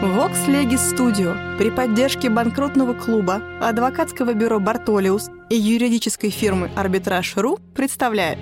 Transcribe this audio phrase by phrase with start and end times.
[0.00, 8.38] Vox Legis Studio при поддержке банкротного клуба, адвокатского бюро «Бартолиус» и юридической фирмы «Арбитраж.ру» представляет.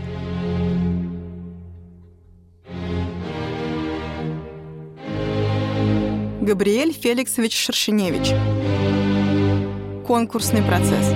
[6.43, 8.35] Габриэль Феликсович Шершеневич.
[10.07, 11.15] Конкурсный процесс.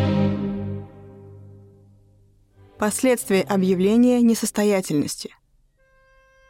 [2.79, 5.35] Последствия объявления несостоятельности.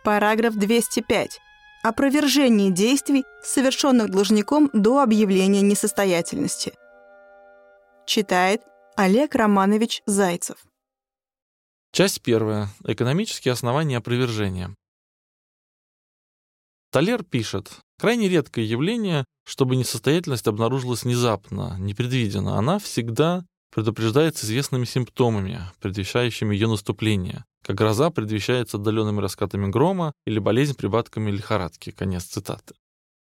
[0.05, 1.41] Параграф 205
[1.83, 6.75] Опровержение действий, совершенных должником до объявления несостоятельности.
[8.07, 8.61] Читает
[8.97, 10.59] Олег Романович Зайцев.
[11.91, 12.69] Часть первая.
[12.85, 14.75] Экономические основания опровержения.
[16.93, 22.59] Талер пишет, крайне редкое явление, чтобы несостоятельность обнаружилась внезапно, непредвиденно.
[22.59, 30.39] Она всегда предупреждается известными симптомами, предвещающими ее наступление, как гроза предвещается отдаленными раскатами грома или
[30.39, 31.91] болезнь припадками лихорадки.
[31.91, 32.75] Конец цитаты.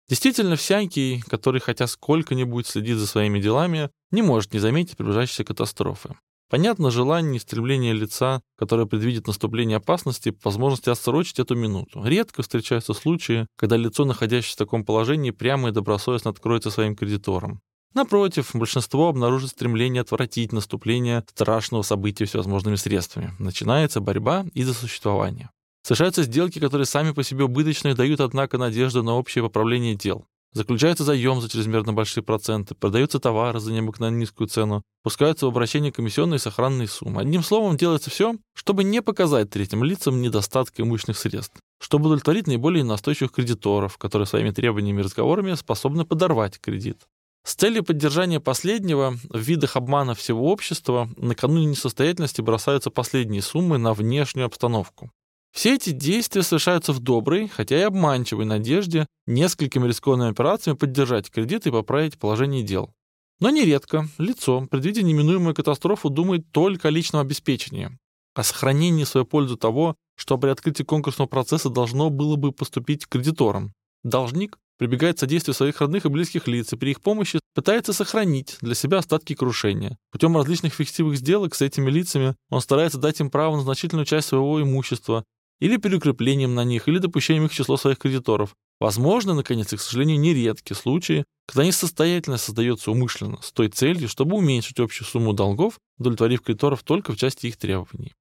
[0.09, 6.15] Действительно, всякий, который хотя сколько-нибудь следит за своими делами, не может не заметить приближающейся катастрофы.
[6.49, 12.03] Понятно желание и стремление лица, которое предвидит наступление опасности, по возможности отсрочить эту минуту.
[12.03, 17.59] Редко встречаются случаи, когда лицо, находящееся в таком положении, прямо и добросовестно откроется своим кредиторам.
[17.93, 23.33] Напротив, большинство обнаружит стремление отвратить наступление страшного события всевозможными средствами.
[23.37, 25.51] Начинается борьба из-за существования.
[25.83, 30.25] Совершаются сделки, которые сами по себе убыточные, дают, однако, надежду на общее поправление дел.
[30.53, 35.91] Заключается заем за чрезмерно большие проценты, продаются товары за необыкновенно низкую цену, пускаются в обращение
[35.91, 37.21] комиссионные и сохранные суммы.
[37.21, 42.83] Одним словом, делается все, чтобы не показать третьим лицам недостатка имущественных средств, чтобы удовлетворить наиболее
[42.83, 46.99] настойчивых кредиторов, которые своими требованиями и разговорами способны подорвать кредит.
[47.45, 53.93] С целью поддержания последнего в видах обмана всего общества накануне несостоятельности бросаются последние суммы на
[53.93, 55.11] внешнюю обстановку.
[55.51, 61.67] Все эти действия совершаются в доброй, хотя и обманчивой надежде несколькими рискованными операциями поддержать кредит
[61.67, 62.91] и поправить положение дел.
[63.39, 67.97] Но нередко лицо, предвидя неминуемую катастрофу, думает только о личном обеспечении,
[68.35, 73.05] о сохранении в свою пользу того, что при открытии конкурсного процесса должно было бы поступить
[73.05, 73.73] кредиторам.
[74.03, 78.57] Должник прибегает к содействию своих родных и близких лиц и при их помощи пытается сохранить
[78.59, 79.97] для себя остатки крушения.
[80.11, 84.27] Путем различных фиктивных сделок с этими лицами он старается дать им право на значительную часть
[84.27, 85.23] своего имущества
[85.61, 88.55] или перекреплением на них, или допущением их в число своих кредиторов.
[88.81, 94.35] Возможно, наконец, и, к сожалению, нередки случаи, когда несостоятельность создается умышленно, с той целью, чтобы
[94.35, 98.11] уменьшить общую сумму долгов, удовлетворив кредиторов только в части их требований.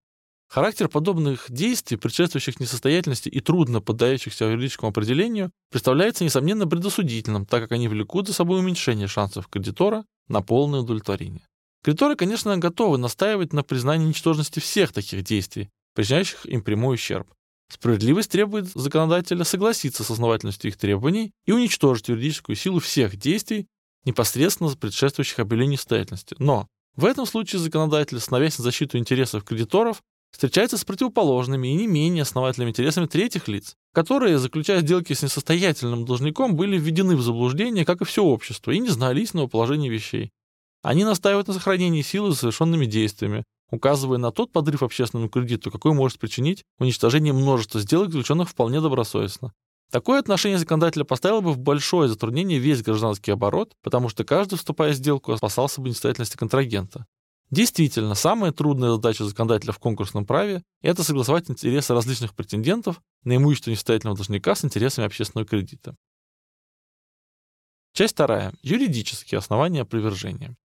[0.52, 7.72] Характер подобных действий, предшествующих несостоятельности и трудно поддающихся юридическому определению, представляется, несомненно, предосудительным, так как
[7.72, 11.46] они влекут за собой уменьшение шансов кредитора на полное удовлетворение.
[11.82, 17.32] Кредиторы, конечно, готовы настаивать на признании ничтожности всех таких действий, причиняющих им прямой ущерб.
[17.70, 23.68] Справедливость требует законодателя согласиться с основательностью их требований и уничтожить юридическую силу всех действий,
[24.04, 26.36] непосредственно предшествующих объявлению несостоятельности.
[26.38, 30.02] Но в этом случае законодатель, становясь на защиту интересов кредиторов,
[30.32, 36.04] встречается с противоположными и не менее основательными интересами третьих лиц, которые, заключая сделки с несостоятельным
[36.04, 40.30] должником, были введены в заблуждение, как и все общество, и не знали истинного положения вещей.
[40.82, 45.92] Они настаивают на сохранении силы за совершенными действиями, указывая на тот подрыв общественному кредиту, какой
[45.92, 49.52] может причинить уничтожение множества сделок, заключенных вполне добросовестно.
[49.92, 54.92] Такое отношение законодателя поставило бы в большое затруднение весь гражданский оборот, потому что каждый, вступая
[54.92, 57.06] в сделку, опасался бы несостоятельности контрагента.
[57.52, 63.70] Действительно, самая трудная задача законодателя в конкурсном праве– это согласовать интересы различных претендентов на имущество
[63.70, 65.94] несостоятельного должника с интересами общественного кредита.
[67.92, 68.54] Часть вторая.
[68.62, 70.56] Юридические основания опровержения.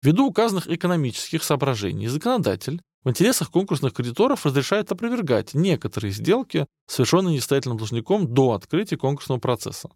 [0.00, 7.78] Ввиду указанных экономических соображений, законодатель в интересах конкурсных кредиторов разрешает опровергать некоторые сделки, совершенные несостоятельным
[7.78, 9.90] должником до открытия конкурсного процесса.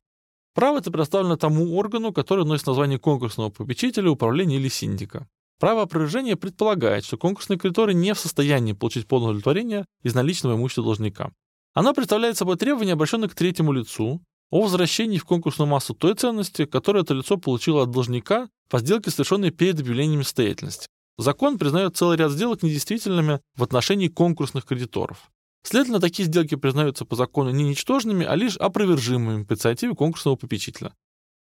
[0.54, 5.26] Право это предоставлено тому органу, который носит название конкурсного попечителя, управления или синдика.
[5.58, 10.84] Право опровержения предполагает, что конкурсные кредиторы не в состоянии получить полное удовлетворение из наличного имущества
[10.84, 11.32] должника.
[11.74, 14.20] Оно представляет собой требование, обращенное к третьему лицу,
[14.50, 19.10] о возвращении в конкурсную массу той ценности, которую это лицо получило от должника по сделке,
[19.10, 20.86] совершенной перед объявлением состоятельности.
[21.18, 25.30] Закон признает целый ряд сделок недействительными в отношении конкурсных кредиторов.
[25.64, 30.92] Следовательно, такие сделки признаются по закону не ничтожными, а лишь опровержимыми по инициативе конкурсного попечителя.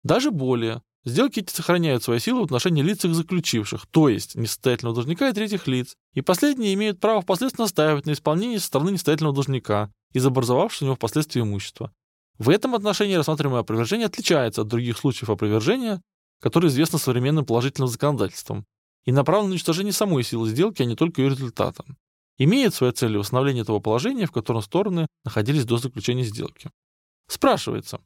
[0.03, 4.95] Даже более, сделки эти сохраняют свою силу в отношении лиц их заключивших, то есть несостоятельного
[4.95, 9.35] должника и третьих лиц, и последние имеют право впоследствии настаивать на исполнении со стороны несостоятельного
[9.35, 11.91] должника из образовавшего у него впоследствии имущества.
[12.39, 16.03] В этом отношении рассматриваемое опровержение отличается от других случаев опровержения,
[16.43, 18.67] которые известны современным положительным законодательством,
[19.07, 21.85] и направлено на уничтожение самой силы сделки, а не только ее результата
[22.45, 26.71] имеет своей целью восстановление того положения, в котором стороны находились до заключения сделки.
[27.29, 28.01] Спрашивается,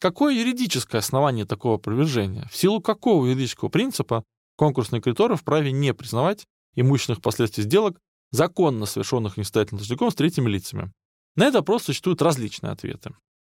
[0.00, 2.48] Какое юридическое основание такого опровержения?
[2.52, 4.22] В силу какого юридического принципа
[4.56, 6.46] конкурсные кредиторы вправе не признавать
[6.76, 7.98] имущественных последствий сделок,
[8.30, 10.92] законно совершенных несостоятельным должником с третьими лицами?
[11.34, 13.10] На этот вопрос существуют различные ответы.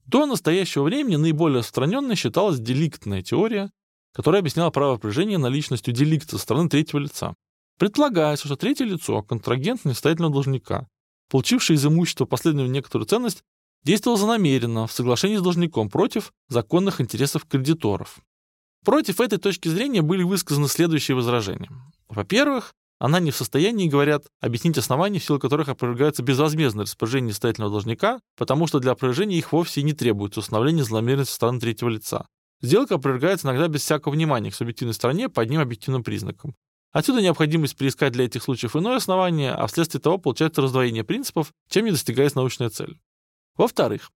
[0.06, 3.70] До настоящего времени наиболее распространенной считалась деликтная теория,
[4.12, 7.36] которая объясняла право опровержения наличностью деликта со стороны третьего лица.
[7.82, 10.88] Предполагается, что третье лицо, контрагент несостоятельного должника,
[11.32, 13.42] получивший из имущества последнюю некоторую ценность,
[13.84, 18.20] действовал занамеренно в соглашении с должником против законных интересов кредиторов.
[18.86, 21.72] Против этой точки зрения были высказаны следующие возражения.
[22.08, 27.72] Во-первых, она не в состоянии, говорят, объяснить основания, в силу которых опровергается безвозмездное распоряжение несостоятельного
[27.72, 32.28] должника, потому что для опровержения их вовсе не требуется установление злонамеренности со стороны третьего лица.
[32.62, 36.54] Сделка опровергается иногда без всякого внимания к субъективной стороне по одним объективным признакам.
[36.92, 41.86] Отсюда необходимость приискать для этих случаев иное основание, а вследствие того получается раздвоение принципов, чем
[41.86, 43.00] не достигается научная цель.
[43.56, 44.12] Во-вторых,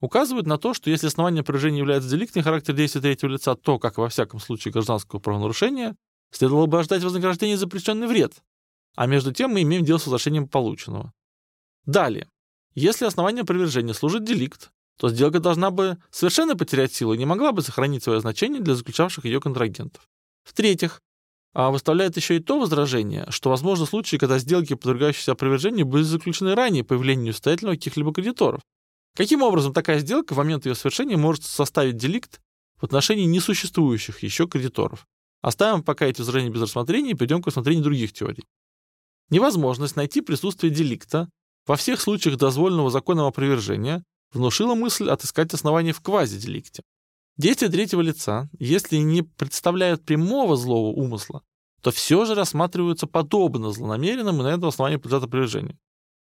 [0.00, 3.98] указывают на то, что если основание поражения является деликтный характер действия третьего лица, то, как
[3.98, 5.96] и во всяком случае гражданского правонарушения,
[6.30, 8.34] следовало бы ожидать вознаграждения за причиненный вред,
[8.94, 11.12] а между тем мы имеем дело с возвращением полученного.
[11.84, 12.28] Далее.
[12.74, 17.50] Если основание опровержения служит деликт, то сделка должна бы совершенно потерять силу и не могла
[17.50, 20.08] бы сохранить свое значение для заключавших ее контрагентов.
[20.44, 21.00] В-третьих,
[21.52, 26.54] а выставляет еще и то возражение, что возможны случаи, когда сделки, подвергающиеся опровержению, были заключены
[26.54, 28.60] ранее появления неустоятельного каких-либо кредиторов,
[29.16, 32.40] Каким образом такая сделка в момент ее совершения может составить деликт
[32.80, 35.06] в отношении несуществующих еще кредиторов?
[35.42, 38.44] Оставим пока эти возражения без рассмотрения и перейдем к рассмотрению других теорий.
[39.30, 41.28] Невозможность найти присутствие деликта
[41.66, 46.82] во всех случаях дозволенного законом опровержения внушила мысль отыскать основания в квазиделикте.
[47.40, 51.42] Действия третьего лица, если не представляют прямого злого умысла,
[51.80, 55.78] то все же рассматриваются подобно злонамеренным и на этом основании подлежат опровержению.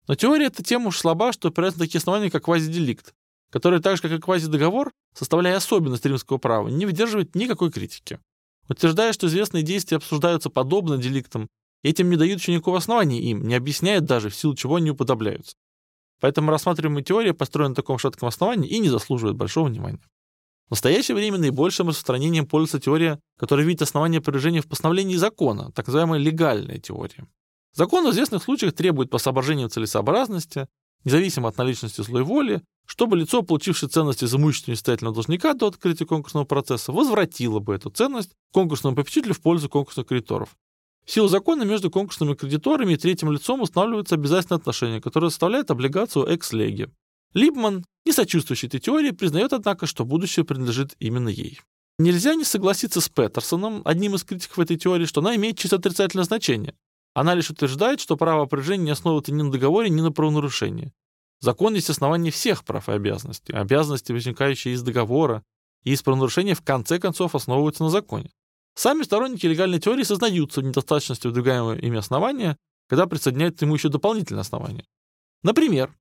[0.07, 3.15] Но теория эта тем уж слаба, что опирается на такие основания, как квазиделикт,
[3.49, 8.19] который, так же как и квазидоговор, составляя особенность римского права, не выдерживает никакой критики.
[8.69, 11.47] Утверждая, что известные действия обсуждаются подобно деликтам,
[11.81, 15.55] этим не дают еще никакого основания им, не объясняют даже, в силу чего они уподобляются.
[16.19, 19.99] Поэтому рассматриваемая теория построена на таком шатком основании и не заслуживает большого внимания.
[20.71, 25.85] В настоящее время наибольшим распространением пользуется теория, которая видит основание поражения в постановлении закона, так
[25.87, 27.27] называемая легальная теория.
[27.73, 30.69] Закон в известных случаях требует по соображению целесообразности,
[31.03, 36.05] независимо от наличности злой воли, чтобы лицо, получившее ценность из имущества несостоятельного должника до открытия
[36.05, 40.55] конкурсного процесса, возвратило бы эту ценность конкурсному попечителю в пользу конкурсных кредиторов.
[41.05, 46.27] В силу закона между конкурсными кредиторами и третьим лицом устанавливаются обязательные отношения, которые составляют облигацию
[46.27, 46.89] экс-леги.
[47.33, 51.59] Либман, не сочувствующий этой теории, признает, однако, что будущее принадлежит именно ей.
[51.99, 56.25] Нельзя не согласиться с Петерсоном, одним из критиков этой теории, что она имеет чисто отрицательное
[56.25, 56.75] значение,
[57.13, 60.93] она лишь утверждает, что право опоряжения не основывается ни на договоре, ни на правонарушении.
[61.39, 63.53] Закон есть основание всех прав и обязанностей.
[63.53, 65.43] Обязанности, возникающие из договора
[65.83, 68.31] и из правонарушения, в конце концов основываются на законе.
[68.75, 72.57] Сами сторонники легальной теории сознаются в недостаточности выдвигаемого ими основания,
[72.87, 74.85] когда присоединяют ему еще дополнительные основания.
[75.43, 75.93] Например,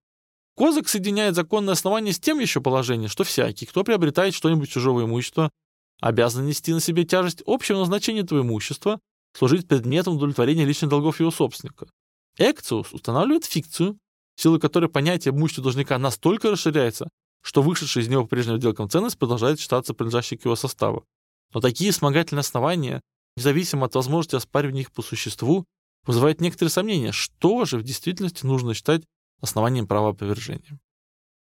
[0.57, 5.51] Козак соединяет законное основание с тем еще положением, что всякий, кто приобретает что-нибудь чужого имущества,
[6.01, 9.01] обязан нести на себе тяжесть общего назначения этого имущества
[9.37, 11.87] служить предметом удовлетворения личных долгов его собственника.
[12.37, 13.99] Экциус устанавливает фикцию,
[14.37, 17.09] силой которой понятие имущества должника настолько расширяется,
[17.43, 21.05] что вышедшая из него по прежним отделкам ценность продолжает считаться принадлежащей к его составу.
[21.53, 23.01] Но такие вспомогательные основания,
[23.37, 25.65] независимо от возможности оспаривания их по существу,
[26.05, 29.03] вызывают некоторые сомнения, что же в действительности нужно считать
[29.41, 30.79] основанием права опровержения.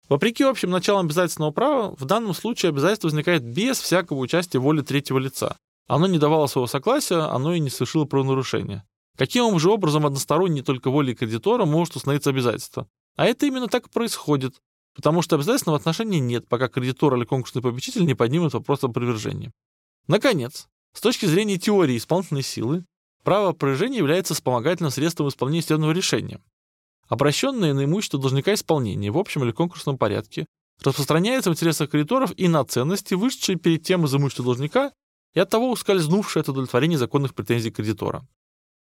[0.09, 5.17] Вопреки общим началам обязательного права, в данном случае обязательство возникает без всякого участия воли третьего
[5.17, 8.85] лица, оно не давало своего согласия, оно и не совершило правонарушения.
[9.17, 12.87] Каким же образом односторонне только волей кредитора может установиться обязательство?
[13.15, 14.55] А это именно так и происходит,
[14.93, 19.51] потому что обязательного отношения нет, пока кредитор или конкурсный попечитель не поднимет вопрос о опровержении.
[20.07, 22.85] Наконец, с точки зрения теории исполнительной силы,
[23.23, 26.39] право опровержения является вспомогательным средством исполнения судебного решения.
[27.07, 30.45] Обращенное на имущество должника исполнения в общем или конкурсном порядке
[30.83, 34.91] распространяется в интересах кредиторов и на ценности, вышедшие перед тем из имущества должника
[35.33, 38.27] и оттого ускользнувшее от удовлетворения законных претензий кредитора.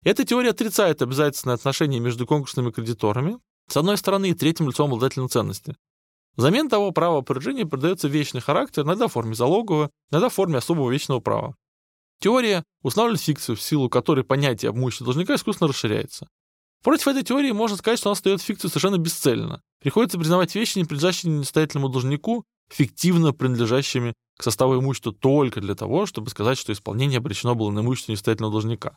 [0.04, 5.28] Эта теория отрицает обязательственные отношения между конкурсными кредиторами, с одной стороны, и третьим лицом обладателем
[5.28, 5.76] ценности.
[6.36, 10.90] Взамен того право опоряжения придается вечный характер, иногда в форме залогового, иногда в форме особого
[10.90, 11.56] вечного права.
[12.20, 16.28] Теория устанавливает фикцию, в силу которой понятие об имуществе должника искусственно расширяется.
[16.86, 19.60] Против этой теории можно сказать, что она остается фикцию совершенно бесцельно.
[19.80, 26.06] Приходится признавать вещи, не принадлежащие несостоятельному должнику, фиктивно принадлежащими к составу имущества только для того,
[26.06, 28.96] чтобы сказать, что исполнение обречено было на имущество несостоятельного должника.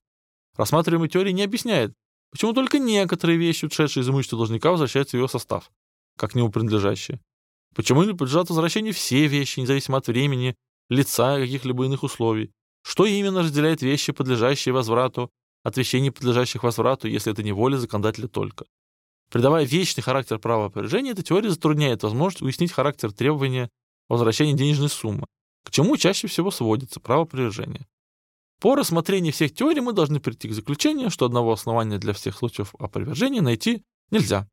[0.55, 1.91] Рассматриваемая теория не объясняет,
[2.29, 5.71] почему только некоторые вещи, ушедшие из имущества должника, возвращаются в его состав,
[6.15, 7.19] как к нему принадлежащие.
[7.73, 10.53] Почему не подлежат возвращению все вещи, независимо от времени,
[10.89, 12.51] лица и каких-либо иных условий?
[12.83, 15.31] Что именно разделяет вещи, подлежащие возврату,
[15.63, 18.65] от вещей, не подлежащих возврату, если это не воля законодателя только?
[19.29, 23.69] Придавая вечный характер права опоряжения, эта теория затрудняет возможность уяснить характер требования
[24.07, 25.27] возвращения денежной суммы,
[25.63, 27.87] к чему чаще всего сводится право опровержения.
[28.59, 32.75] По рассмотрении всех теорий мы должны прийти к заключению, что одного основания для всех случаев
[32.77, 34.49] опровержения найти нельзя.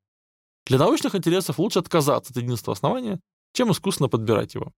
[0.66, 3.20] Для научных интересов лучше отказаться от единства основания,
[3.52, 4.72] чем искусственно подбирать его.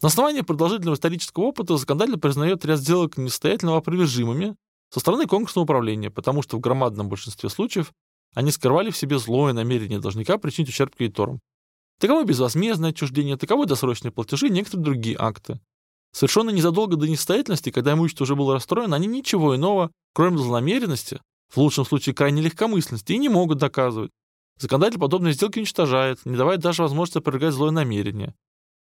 [0.00, 4.56] На основании продолжительного исторического опыта законодатель признает ряд сделок несостоятельного опровержимыми
[4.92, 7.92] со стороны конкурсного управления, потому что в громадном большинстве случаев
[8.34, 11.40] они скрывали в себе злое намерение должника причинить ущерб кредиторам.
[11.98, 15.60] Таково безвозмездное отчуждение, таковы досрочные платежи и некоторые другие акты.
[16.12, 21.56] Совершенно незадолго до несостоятельности, когда имущество уже было расстроено, они ничего иного, кроме злонамеренности, в
[21.56, 24.10] лучшем случае крайней легкомысленности, и не могут доказывать.
[24.58, 28.34] Законодатель подобные сделки уничтожает, не давая даже возможности опровергать злое намерение.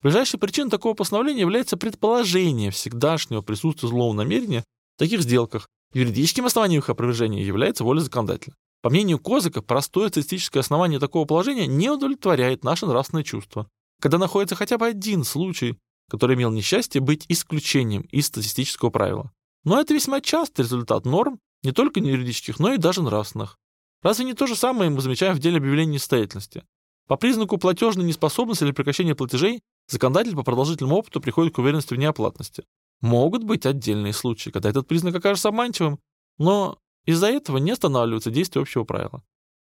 [0.03, 4.65] Ближайшей причиной такого постановления является предположение всегдашнего присутствия злого намерения
[4.97, 5.69] в таких сделках.
[5.93, 8.55] Юридическим основанием их опровержения является воля законодателя.
[8.83, 13.69] По мнению Козыка, простое статистическое основание такого положения не удовлетворяет наше нравственное чувство.
[14.01, 15.79] Когда находится хотя бы один случай,
[16.11, 19.33] который имел несчастье быть исключением из статистического правила.
[19.65, 23.57] Но это весьма частый результат норм, не только не юридических, но и даже нравственных.
[24.03, 26.63] Разве не то же самое мы замечаем в деле объявления несостоятельности?
[27.09, 31.99] По признаку платежной неспособности или прекращения платежей законодатель по продолжительному опыту приходит к уверенности в
[31.99, 32.65] неоплатности.
[33.01, 35.99] Могут быть отдельные случаи, когда этот признак окажется обманчивым,
[36.39, 39.23] но из-за этого не останавливается действие общего правила.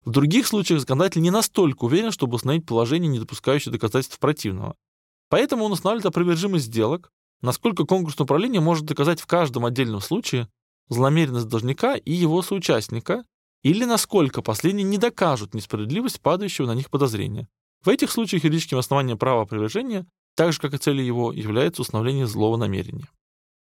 [0.05, 4.77] В других случаях законодатель не настолько уверен, чтобы установить положение, не допускающее доказательств противного.
[5.31, 10.49] Поэтому он устанавливает опровержимость сделок, насколько конкурсное управление может доказать в каждом отдельном случае
[10.89, 13.25] злонамеренность должника и его соучастника,
[13.63, 17.49] или насколько последние не докажут несправедливость падающего на них подозрения.
[17.83, 22.27] В этих случаях юридическим основанием права опровержения, так же как и целью его, является установление
[22.27, 23.09] злого намерения.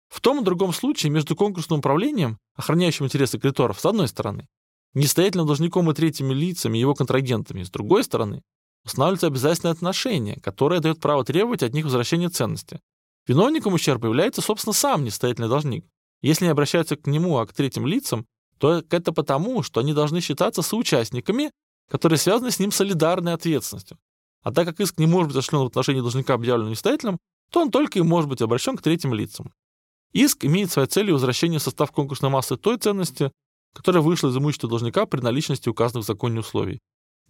[0.08, 4.46] В том и другом случае между конкурсным управлением, охраняющим интересы кредиторов, с одной стороны,
[4.94, 8.42] нестоятельным должником и третьими лицами, его контрагентами, с другой стороны,
[8.84, 12.80] устанавливается обязательное отношение, которое дает право требовать от них возвращения ценности.
[13.26, 15.84] Виновником ущерба является, собственно, сам нестоятельный должник.
[16.22, 18.26] Если не обращаются к нему, а к третьим лицам,
[18.58, 21.50] то это потому, что они должны считаться соучастниками,
[21.90, 23.98] которые связаны с ним солидарной ответственностью.
[24.46, 27.18] А так как иск не может быть осуществлен в отношении должника, объявленного нестоятельным,
[27.50, 29.52] то он только и может быть обращен к третьим лицам.
[30.12, 33.32] Иск имеет своей целью возвращение в состав конкурсной массы той ценности,
[33.74, 36.78] которая вышла из имущества должника при наличности указанных в законе условий.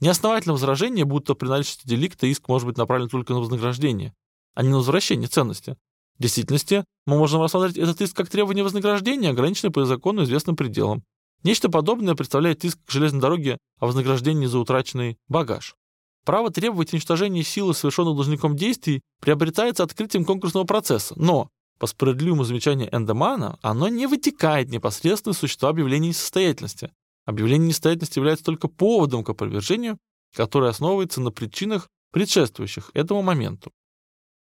[0.01, 4.13] Неосновательное возражение, будто при наличности деликта иск может быть направлен только на вознаграждение,
[4.55, 5.79] а не на возвращение ценности.
[6.19, 11.03] В действительности, мы можем рассмотреть этот иск как требование вознаграждения, ограниченное по закону известным пределам.
[11.45, 15.77] Нечто подобное представляет иск к железной дороге о вознаграждении за утраченный багаж.
[16.26, 22.92] Право требовать уничтожения силы совершенных должником действий приобретается открытием конкурсного процесса, но, по справедливому замечанию
[22.92, 26.90] Эндемана, оно не вытекает непосредственно из существа объявления несостоятельности.
[27.26, 29.99] Объявление несостоятельности является только поводом к опровержению,
[30.35, 33.71] которое основывается на причинах, предшествующих этому моменту.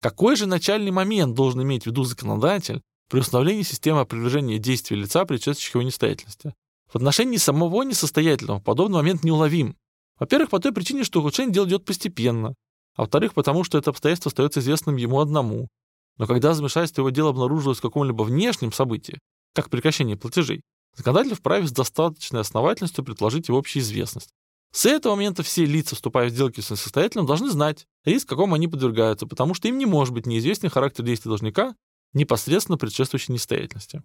[0.02, 5.24] Какой же начальный момент должен иметь в виду законодатель при установлении системы опровержения действий лица,
[5.24, 6.52] предшествующих его несостоятельности?
[6.92, 9.76] В отношении самого несостоятельного подобный момент неуловим.
[10.18, 12.54] Во-первых, по той причине, что ухудшение дела идет постепенно.
[12.94, 15.68] А во-вторых, потому что это обстоятельство остается известным ему одному.
[16.16, 19.18] Но когда замешательство его дела обнаружилось в каком-либо внешнем событии,
[19.54, 20.62] как прекращение платежей,
[20.94, 24.30] законодатель вправе с достаточной основательностью предложить его общеизвестность.
[24.72, 28.68] С этого момента все лица, вступая в сделки с несостоятельным, должны знать риск, какому они
[28.68, 31.74] подвергаются, потому что им не может быть неизвестен характер действий должника,
[32.12, 34.02] непосредственно предшествующей несостоятельности.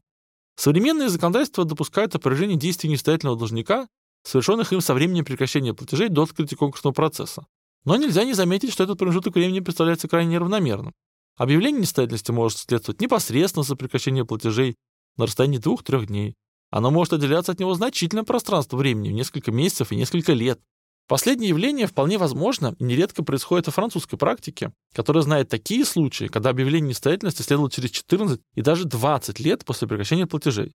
[0.55, 3.87] Современные законодательства допускают опоряжение действий несостоятельного должника,
[4.23, 7.45] совершенных им со времени прекращения платежей до открытия конкурсного процесса.
[7.85, 10.93] Но нельзя не заметить, что этот промежуток времени представляется крайне неравномерным.
[11.37, 14.75] Объявление несостоятельности может следствовать непосредственно за прекращение платежей
[15.17, 16.35] на расстоянии двух-трех дней.
[16.69, 20.59] Оно может отделяться от него значительное пространство времени, в несколько месяцев и несколько лет.
[21.07, 26.51] Последнее явление вполне возможно и нередко происходит во французской практике, которая знает такие случаи, когда
[26.51, 30.71] объявление несостоятельности следовало через 14 и даже 20 лет после прекращения платежей.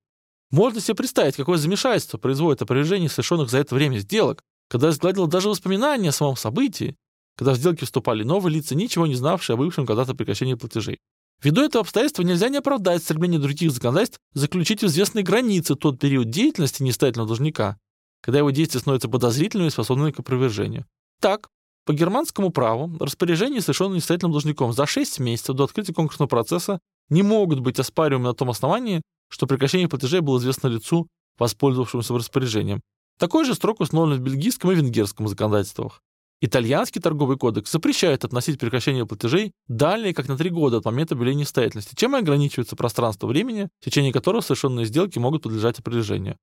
[0.51, 5.49] Можно себе представить, какое замешательство производит опровержение совершенных за это время сделок, когда сгладило даже
[5.49, 6.97] воспоминания о самом событии,
[7.37, 10.99] когда в сделки вступали новые лица, ничего не знавшие о бывшем когда-то прекращении платежей.
[11.43, 16.31] Ввиду этого обстоятельства нельзя не оправдать стремление других законодательств заключить в известные границы тот период
[16.31, 17.77] деятельности несостоятельного должника,
[18.23, 20.87] когда его действия становятся подозрительными и способными к опровержению.
[21.21, 21.49] Так,
[21.87, 27.23] по германскому праву распоряжение, совершенное несостоятельным должником за 6 месяцев до открытия конкурсного процесса, не
[27.23, 31.07] могут быть оспариваемы на том основании, что прекращение платежей было известно лицу,
[31.39, 32.81] воспользовавшемуся распоряжением.
[33.19, 36.03] Такой же срок установлен в бельгийском и венгерском законодательствах.
[36.43, 41.43] Итальянский торговый кодекс запрещает относить прекращение платежей далее, как на три года от момента объявления
[41.43, 46.37] несостоятельности, чем и ограничивается пространство времени, в течение которого совершенные сделки могут подлежать определению.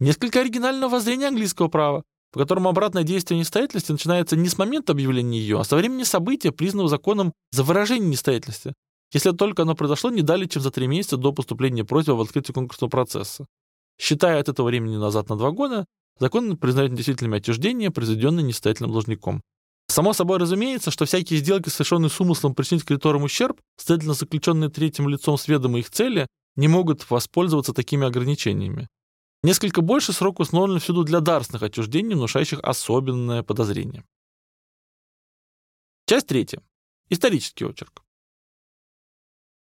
[0.00, 5.38] Несколько оригинального воззрения английского права, по которому обратное действие несостоятельности начинается не с момента объявления
[5.38, 8.74] ее, а со времени события, признанного законом за выражение несостоятельности,
[9.12, 12.52] если только оно произошло не далее, чем за три месяца до поступления просьбы в открытие
[12.52, 13.46] конкурсного процесса.
[14.00, 15.84] Считая от этого времени назад на два года,
[16.18, 19.40] закон признает недействительными отчуждения, произведенные несостоятельным должником.
[19.86, 25.08] Само собой разумеется, что всякие сделки, совершенные с умыслом причинить кредиторам ущерб, следовательно заключенные третьим
[25.08, 26.26] лицом с ведома их цели,
[26.56, 28.88] не могут воспользоваться такими ограничениями.
[29.44, 34.02] Несколько больше срок установлен всюду для дарственных отчуждений, внушающих особенное подозрение.
[36.06, 36.62] Часть третья.
[37.10, 38.02] Исторический очерк.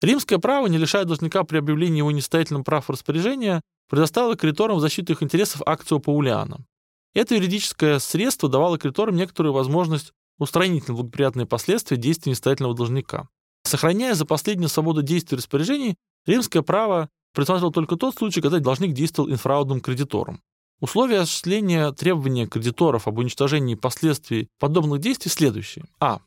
[0.02, 3.60] Римское право не лишает должника при объявлении его несостоятельным прав распоряжения
[3.90, 6.66] предоставила кредиторам в защиту их интересов акцию Паулиана.
[7.14, 13.28] Это юридическое средство давало кредиторам некоторую возможность устранить неблагоприятные последствия действий несостоятельного должника.
[13.64, 19.29] Сохраняя за последнюю свободу действий распоряжений, римское право предусматривало только тот случай, когда должник действовал
[19.29, 20.41] инфраудным кредитором.
[20.79, 25.86] Условия осуществления требования кредиторов об уничтожении последствий подобных действий следующие.
[26.00, 26.22] А.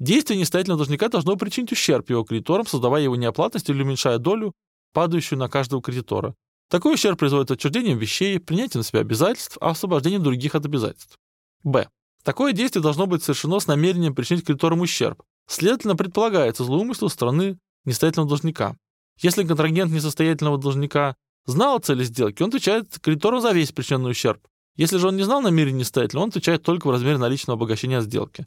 [0.00, 4.54] Действие несостоятельного должника должно причинить ущерб его кредиторам, создавая его неоплатность или уменьшая долю,
[4.92, 6.34] падающую на каждого кредитора.
[6.68, 11.16] Такой ущерб производит отчуждением вещей, принятием на себя обязательств, а освобождением других от обязательств.
[11.62, 11.88] Б.
[12.24, 15.22] Такое действие должно быть совершено с намерением причинить кредиторам ущерб.
[15.46, 18.76] Следовательно, предполагается злоумысел стороны несостоятельного должника.
[19.20, 24.40] Если контрагент несостоятельного должника знал о цели сделки, он отвечает кредитору за весь причиненный ущерб.
[24.76, 28.46] Если же он не знал намерения несостоятельного, он отвечает только в размере наличного обогащения сделки.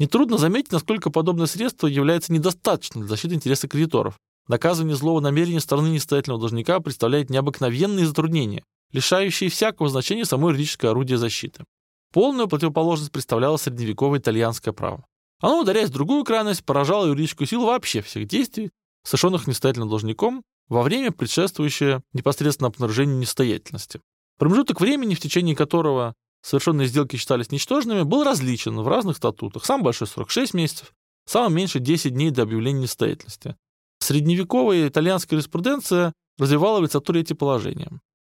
[0.00, 4.16] Нетрудно заметить, насколько подобное средство является недостаточным для защиты интереса кредиторов.
[4.48, 11.18] Доказывание злого намерения стороны несостоятельного должника представляет необыкновенные затруднения, лишающие всякого значения само юридическое орудие
[11.18, 11.64] защиты.
[12.12, 15.04] Полную противоположность представляло средневековое итальянское право.
[15.40, 18.70] Оно, ударяясь в другую крайность, поражало юридическую силу вообще всех действий,
[19.08, 24.00] совершенных несостоятельным должником во время, предшествующее непосредственно обнаружению несостоятельности.
[24.38, 29.64] Промежуток времени, в течение которого совершенные сделки считались ничтожными, был различен в разных статутах.
[29.64, 30.92] Самый большой срок 6 месяцев,
[31.26, 33.56] самый меньший 10 дней до объявления несостоятельности.
[34.00, 37.90] Средневековая итальянская юриспруденция развивала в литературе эти положения.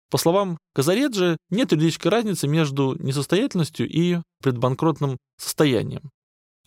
[0.09, 6.11] По словам Казареджи, нет юридической разницы между несостоятельностью и предбанкротным состоянием.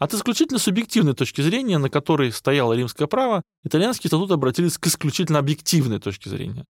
[0.04, 5.40] От исключительно субъективной точки зрения, на которой стояло римское право, итальянские статуты обратились к исключительно
[5.40, 6.66] объективной точке зрения.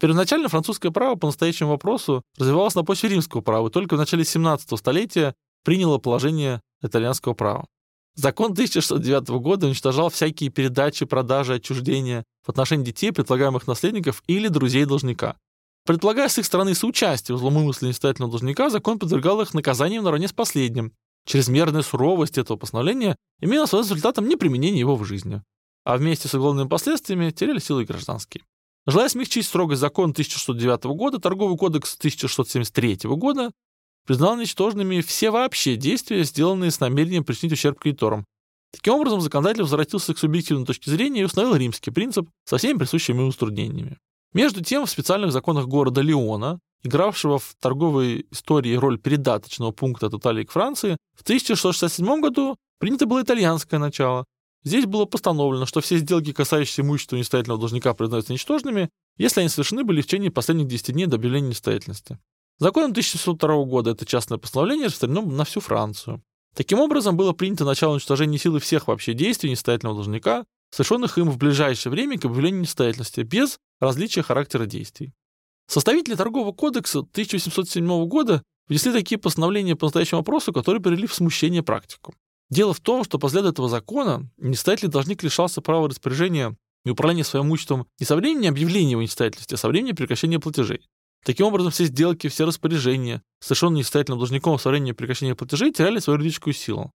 [0.00, 4.24] Первоначально французское право по настоящему вопросу развивалось на почве римского права и только в начале
[4.24, 7.66] 17 столетия приняло положение итальянского права.
[8.14, 14.84] Закон 1609 года уничтожал всякие передачи, продажи, отчуждения в отношении детей, предполагаемых наследников или друзей
[14.84, 15.36] должника.
[15.84, 20.32] Предполагая с их стороны соучастие в злоумысле несостоятельного должника, закон подвергал их наказаниям наравне с
[20.32, 20.92] последним.
[21.28, 25.42] Чрезмерная суровость этого постановления имела своим результатом неприменение его в жизни.
[25.84, 28.44] А вместе с уголовными последствиями теряли силы гражданские.
[28.86, 33.50] Желая смягчить строгость закона 1609 года, Торговый кодекс 1673 года
[34.06, 38.24] признал ничтожными все вообще действия, сделанные с намерением причинить ущерб кредиторам.
[38.72, 43.18] Таким образом, законодатель возвратился к субъективной точке зрения и установил римский принцип со всеми присущими
[43.18, 43.98] ему затруднениями.
[44.32, 50.22] Между тем, в специальных законах города Лиона, игравшего в торговой истории роль передаточного пункта от
[50.22, 54.24] к Франции, в 1667 году принято было итальянское начало.
[54.64, 59.84] Здесь было постановлено, что все сделки, касающиеся имущества несостоятельного должника, признаются ничтожными, если они совершены
[59.84, 62.18] были в течение последних 10 дней до объявления несостоятельности.
[62.58, 66.22] Законом 1602 года это частное постановление распространено на всю Францию.
[66.56, 71.38] Таким образом, было принято начало уничтожения силы всех вообще действий несостоятельного должника, совершенных им в
[71.38, 75.12] ближайшее время к объявлению несостоятельности, без различия характера действий.
[75.68, 81.62] Составители Торгового кодекса 1807 года внесли такие постановления по настоящему вопросу, которые привели в смущение
[81.62, 82.14] практику.
[82.48, 87.44] Дело в том, что после этого закона несостоятельный должник лишался права распоряжения и управления своим
[87.44, 90.86] имуществом не со времени объявления его несостоятельности, а со времени прекращения платежей.
[91.22, 96.18] Таким образом, все сделки, все распоряжения, совершенные несостоятельным должником со времени прекращения платежей, теряли свою
[96.18, 96.92] юридическую силу.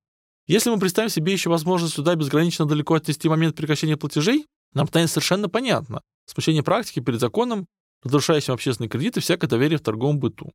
[0.48, 5.12] Если мы представим себе еще возможность сюда безгранично далеко отнести момент прекращения платежей, нам станет
[5.12, 7.68] совершенно понятно смущение практики перед законом,
[8.04, 10.52] разрушающим общественные кредиты, всякое доверие в торговом быту.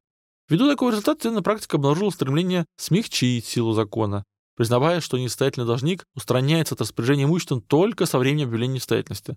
[0.49, 4.25] Ввиду такого результата ценная практика обнаружила стремление смягчить силу закона,
[4.57, 9.37] признавая, что несостоятельный должник устраняется от распоряжения имуществом только со времени объявления несостоятельности.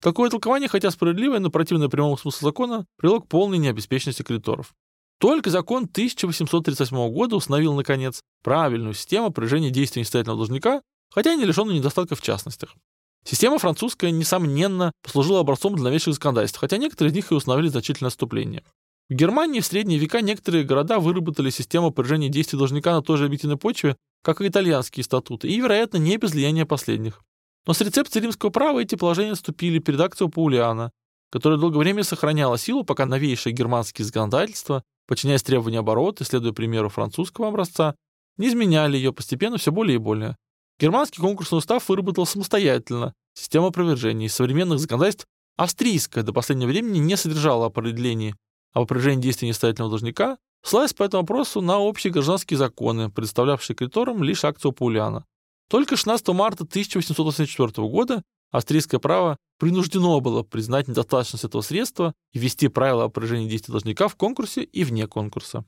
[0.00, 4.74] Такое толкование, хотя справедливое, но противное прямому смыслу закона, привело к полной необеспеченности кредиторов.
[5.18, 11.44] Только закон 1838 года установил, наконец, правильную систему определения действий несостоятельного должника, хотя и не
[11.44, 12.74] лишенную недостатков в частностях.
[13.24, 18.08] Система французская, несомненно, послужила образцом для новейших законодательств, хотя некоторые из них и установили значительное
[18.08, 18.64] отступление.
[19.10, 23.26] В Германии в средние века некоторые города выработали систему определения действий должника на той же
[23.26, 27.22] объективной почве, как и итальянские статуты, и, вероятно, не без влияния последних.
[27.66, 30.90] Но с рецепцией римского права эти положения вступили перед акцией Паулиана,
[31.30, 37.48] которая долгое время сохраняла силу, пока новейшие германские законодательства, подчиняясь требованиям оборота следуя примеру французского
[37.48, 37.94] образца,
[38.36, 40.36] не изменяли ее постепенно все более и более.
[40.80, 47.66] Германский конкурсный устав выработал самостоятельно систему опровержений современных законодательств австрийская до последнего времени не содержала
[47.66, 48.34] определений
[48.72, 54.22] об опровержении действий несостоятельного должника, ссылаясь по этому вопросу на общие гражданские законы, предоставлявшие кредиторам
[54.22, 55.24] лишь акцию Пауляна.
[55.68, 62.68] Только 16 марта 1884 года австрийское право принуждено было признать недостаточность этого средства и ввести
[62.68, 65.64] правила о опровержении действий должника в конкурсе и вне конкурса.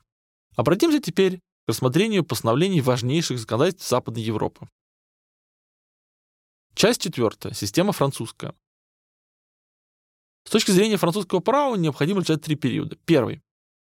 [0.55, 4.67] Обратимся теперь к рассмотрению постановлений важнейших законодательств Западной Европы.
[6.73, 7.53] Часть четвертая.
[7.53, 8.55] Система французская.
[10.45, 12.97] С точки зрения французского права необходимо решать три периода.
[13.05, 13.41] Первый.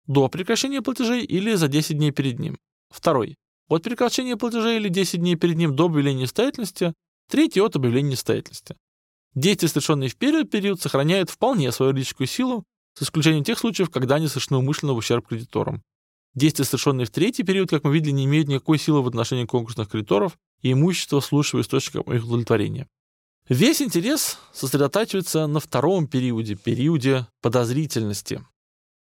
[0.07, 2.59] До прекращения платежей или за 10 дней перед ним.
[2.91, 3.37] Второй.
[3.69, 6.95] От прекращения платежей или 10 дней перед ним до объявления несостоятельности.
[7.29, 7.61] Третий.
[7.61, 8.77] От объявления несостоятельности.
[9.35, 14.17] Действия, совершенные в первый период, сохраняют вполне свою юридическую силу, с исключением тех случаев, когда
[14.17, 15.83] они совершены умышленно в ущерб кредиторам.
[16.35, 19.89] Действия, совершенные в третий период, как мы видели, не имеют никакой силы в отношении конкурсных
[19.89, 22.89] кредиторов и имущества, служащего источником их удовлетворения.
[23.49, 28.45] Весь интерес сосредотачивается на втором периоде, периоде подозрительности.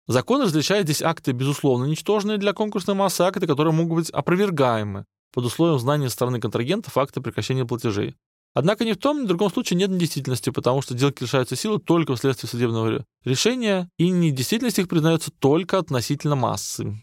[0.07, 5.45] Закон различает здесь акты, безусловно, ничтожные для конкурсной массы, акты, которые могут быть опровергаемы под
[5.45, 8.15] условием знания стороны контрагентов акта прекращения платежей.
[8.53, 11.79] Однако ни в том, ни в другом случае нет недействительности, потому что сделки лишаются силы
[11.79, 17.01] только вследствие судебного решения, и недействительность их признается только относительно массы.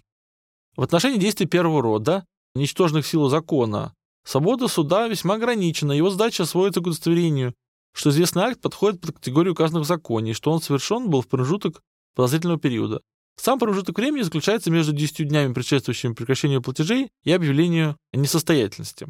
[0.79, 3.93] В отношении действий первого рода, ничтожных силу закона,
[4.29, 7.55] Свобода суда весьма ограничена, его задача сводится к удостоверению,
[7.95, 11.29] что известный акт подходит под категорию указанных в законе, и что он совершен был в
[11.29, 11.81] промежуток
[12.14, 13.01] подозрительного периода.
[13.37, 19.07] Сам промежуток времени заключается между 10 днями, предшествующими прекращению платежей и объявлению несостоятельности.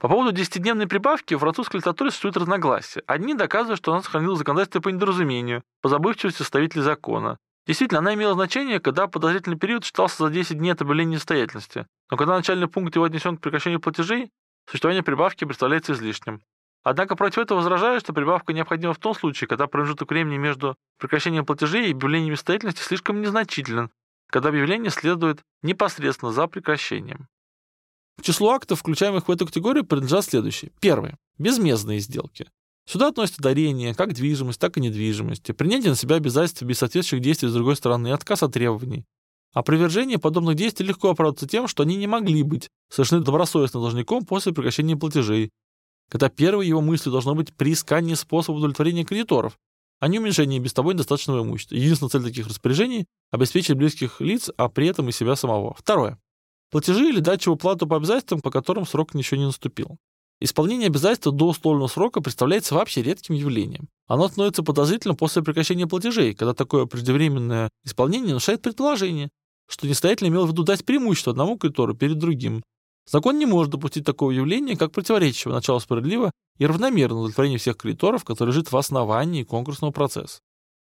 [0.00, 3.04] По поводу 10-дневной прибавки в французской литературе существует разногласия.
[3.06, 7.38] Одни доказывают, что она сохранила законодательство по недоразумению, по забывчивости составителей закона.
[7.66, 11.86] Действительно, она имела значение, когда подозрительный период считался за 10 дней от объявления несостоятельности.
[12.10, 14.30] Но когда начальный пункт его отнесен к прекращению платежей,
[14.68, 16.40] существование прибавки представляется излишним.
[16.84, 21.44] Однако против этого возражают, что прибавка необходима в том случае, когда промежуток времени между прекращением
[21.44, 23.90] платежей и объявлением несостоятельности слишком незначителен,
[24.30, 27.26] когда объявление следует непосредственно за прекращением.
[28.16, 30.70] К числу актов, включаемых в эту категорию, принадлежат следующие.
[30.80, 31.18] Первое.
[31.38, 32.48] Безмездные сделки.
[32.88, 37.48] Сюда относятся дарения, как движимость, так и недвижимость, принятие на себя обязательств без соответствующих действий
[37.48, 39.04] с другой стороны, отказ от требований,
[39.56, 44.52] Опровержение подобных действий легко оправдывается тем, что они не могли быть совершены добросовестным должником после
[44.52, 45.48] прекращения платежей,
[46.10, 49.58] когда первой его мыслью должно быть приискание способа удовлетворения кредиторов,
[49.98, 51.74] а не уменьшение без того недостаточного имущества.
[51.74, 55.72] Единственная цель таких распоряжений– обеспечить близких лиц, а при этом и себя самого.
[55.72, 56.18] Второе.
[56.70, 59.96] Платежи или дача в уплату по обязательствам, по которым срок еще не наступил.
[60.38, 63.88] Исполнение обязательства до условленного срока представляется вообще редким явлением.
[64.06, 69.30] Оно становится подозрительным после прекращения платежей, когда такое преждевременное исполнение нарушает предположение,
[69.66, 72.62] что нестоятельно имел в виду дать преимущество одному кредитору перед другим.
[73.10, 78.24] Закон не может допустить такого явления, как противоречивое начало справедливо и равномерно удовлетворение всех кредиторов,
[78.24, 80.40] которые лежит в основании конкурсного процесса.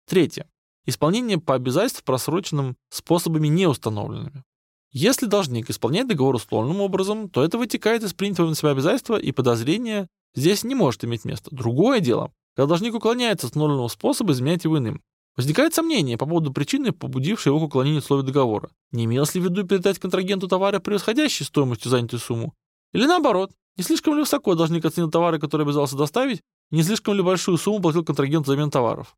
[0.09, 0.49] Третье.
[0.87, 4.45] Исполнение по обязательствам просроченным способами неустановленными.
[4.93, 9.31] Если должник исполняет договор условным образом, то это вытекает из принятого на себя обязательства, и
[9.31, 11.49] подозрение здесь не может иметь места.
[11.53, 15.01] Другое дело, когда должник уклоняется от установленного способа изменять его иным.
[15.37, 18.71] Возникает сомнение по поводу причины, побудившей его к уклонению условий договора.
[18.91, 22.53] Не имелось ли в виду передать контрагенту товары, превосходящие стоимостью занятую сумму?
[22.93, 27.23] Или наоборот, не слишком ли высоко должник оценил товары, которые обязался доставить, не слишком ли
[27.23, 29.17] большую сумму платил контрагент взамен товаров?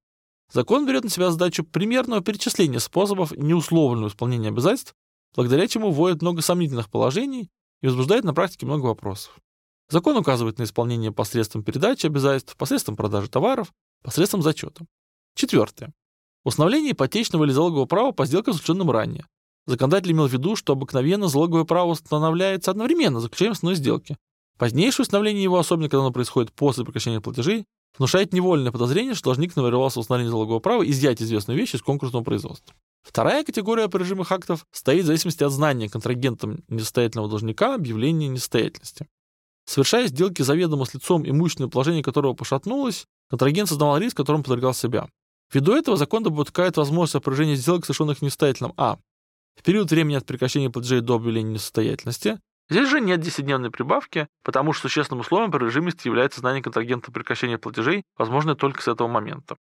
[0.52, 4.94] Закон берет на себя задачу примерного перечисления способов неусловленного исполнения обязательств,
[5.34, 9.38] благодаря чему вводит много сомнительных положений и возбуждает на практике много вопросов.
[9.88, 14.86] Закон указывает на исполнение посредством передачи обязательств, посредством продажи товаров, посредством зачета.
[15.34, 15.92] Четвертое.
[16.44, 19.26] Установление ипотечного или залогового права по сделкам, заключенным ранее.
[19.66, 24.16] Законодатель имел в виду, что обыкновенно залоговое право устанавливается одновременно с заключением основной сделки.
[24.58, 27.64] Позднейшее установление его, особенно когда оно происходит после прекращения платежей,
[27.96, 32.74] внушает невольное подозрение, что должник намеревался установление залогового права изъять известную вещь из конкурсного производства.
[33.02, 39.08] Вторая категория опережимых актов стоит в зависимости от знания контрагентом несостоятельного должника объявления несостоятельности.
[39.64, 45.08] Совершая сделки заведомо с лицом, имущественное положение которого пошатнулось, контрагент создавал риск, которому подвергал себя.
[45.52, 48.98] Ввиду этого закон допускает возможность опровержения сделок, совершенных несостоятельным а.
[49.56, 52.40] В период времени от прекращения платежей до объявления несостоятельности.
[52.72, 58.02] Здесь же нет 10-дневной прибавки, потому что существенным условием опровержимости является знание контрагента прекращения платежей,
[58.16, 59.58] возможное только с этого момента.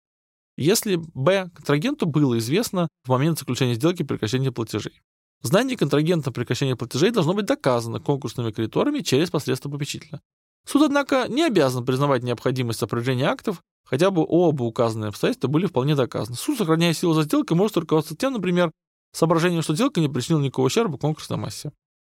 [0.57, 1.49] если б.
[1.55, 5.01] контрагенту было известно в момент заключения сделки прекращения платежей.
[5.41, 10.21] Знание контрагента прекращения платежей должно быть доказано конкурсными кредиторами через посредство попечителя.
[10.67, 15.95] Суд, однако, не обязан признавать необходимость опровержения актов, хотя бы оба указанные обстоятельства были вполне
[15.95, 16.37] доказаны.
[16.37, 18.69] Суд, сохраняя силу за сделкой, может руководствоваться тем, например,
[19.13, 21.71] соображением, что сделка не причинила никакого ущерба конкурсной массе.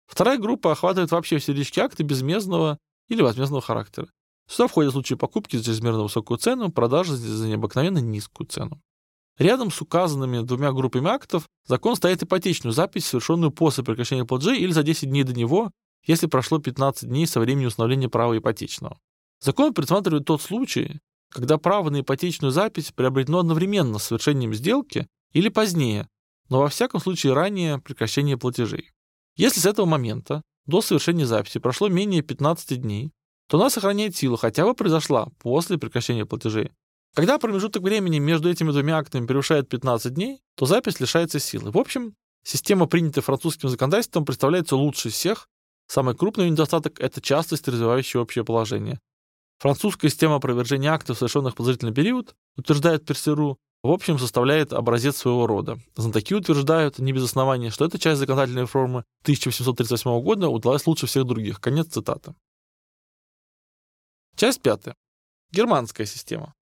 [0.08, 4.08] Вторая группа охватывает вообще все лички акты безмездного или возмездного характера.
[4.48, 8.82] Сюда входят случаи покупки за чрезмерно высокую цену, продажи за необыкновенно низкую цену.
[9.38, 14.72] Рядом с указанными двумя группами актов закон ставит ипотечную запись, совершенную после прекращения платежей или
[14.72, 15.72] за 10 дней до него,
[16.06, 19.00] если прошло 15 дней со времени установления права ипотечного.
[19.42, 25.50] Закон предусматривает тот случай, когда право на ипотечную запись приобретено одновременно с совершением сделки или
[25.50, 26.08] позднее,
[26.50, 28.92] но во всяком случае ранее прекращения платежей.
[29.36, 33.12] Если с этого момента до совершения записи прошло менее 15 дней,
[33.48, 36.72] то она сохраняет силу, хотя бы произошла после прекращения платежей.
[37.16, 41.72] Когда промежуток времени между этими двумя актами превышает 15 дней, то запись лишается силы.
[41.72, 45.48] В общем, система, принятая французским законодательством, представляется лучше всех.
[45.88, 49.00] Самый крупный недостаток– это частость, развивающая общее положение.
[49.60, 55.46] Французская система опровержения актов, совершенных в подозрительный период, утверждает Персеру, в общем, составляет образец своего
[55.46, 55.78] рода.
[55.96, 61.26] Знатоки утверждают, не без основания, что эта часть законодательной реформы 1838 года удалась лучше всех
[61.26, 61.60] других.
[61.60, 62.34] Конец цитаты.
[64.36, 64.96] Часть пятая.
[65.52, 66.54] Германская система.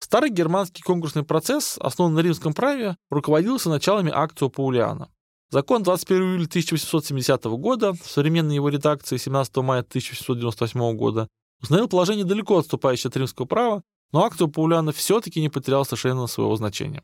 [0.00, 5.10] Старый германский конкурсный процесс, основанный на римском праве, руководился началами акцио Паулиана.
[5.50, 11.28] Закон 21 июля 1870 года, в современной его редакции 17 мая 1898 года,
[11.60, 16.56] установил положение далеко отступающее от римского права, но акцио Паулиана все-таки не потерял совершенно своего
[16.56, 17.02] значения.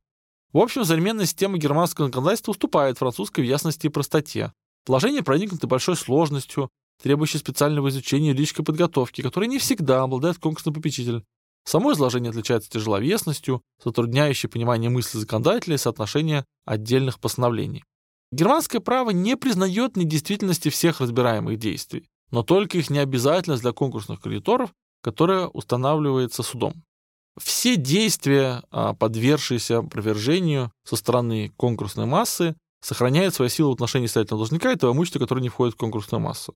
[0.53, 4.53] В общем, современная система германского законодательства уступает французской в ясности и простоте.
[4.85, 6.71] Положение проникнуто большой сложностью,
[7.03, 11.25] требующей специального изучения и юридической подготовки, которой не всегда обладает конкурсный попечитель.
[11.65, 17.83] Само изложение отличается тяжеловесностью, затрудняющей понимание мысли законодателя и соотношения отдельных постановлений.
[18.31, 24.71] Германское право не признает недействительности всех разбираемых действий, но только их необязательность для конкурсных кредиторов,
[25.03, 26.83] которая устанавливается судом.
[27.39, 34.41] Все действия, а, подвергшиеся опровержению со стороны конкурсной массы, сохраняют свою силу в отношении состоятельного
[34.41, 36.55] должника и того имущества, которое не входит в конкурсную массу.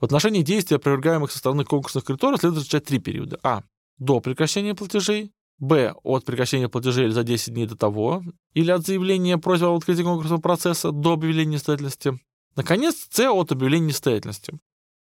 [0.00, 3.38] В отношении действий, опровергаемых со стороны конкурсных кредиторов, следует различать три периода.
[3.42, 3.62] А.
[3.98, 5.32] До прекращения платежей.
[5.58, 5.94] Б.
[6.02, 8.22] От прекращения платежей за 10 дней до того.
[8.52, 12.18] Или от заявления просьбы об открытии конкурсного процесса до объявления несостоятельности.
[12.56, 13.30] Наконец, С.
[13.30, 14.58] От объявления несостоятельности.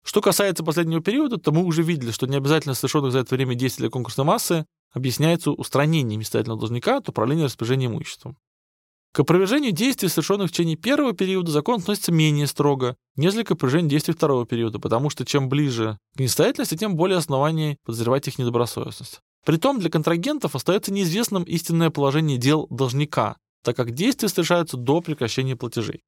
[0.03, 3.83] Что касается последнего периода, то мы уже видели, что необязательно совершенных за это время действий
[3.83, 8.37] для конкурсной массы объясняется устранением несостоятельного должника от управления распоряжением имуществом.
[9.11, 13.89] К опровержению действий, совершенных в течение первого периода, закон относится менее строго, нежели к опровержению
[13.89, 19.21] действий второго периода, потому что чем ближе к несостоятельности, тем более оснований подозревать их недобросовестность.
[19.45, 25.55] Притом для контрагентов остается неизвестным истинное положение дел должника, так как действия совершаются до прекращения
[25.55, 26.01] платежей.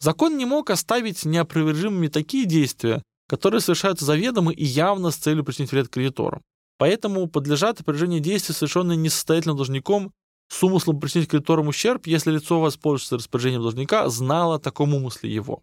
[0.00, 5.72] Закон не мог оставить неопровержимыми такие действия, которые совершаются заведомо и явно с целью причинить
[5.72, 6.42] вред кредиторам.
[6.84, 10.12] Поэтому подлежат опровержению действий, совершенные несостоятельным должником,
[10.50, 15.62] с умыслом причинить кредиторам ущерб, если лицо, воспользуется распоряжением должника, знало о таком умысле его.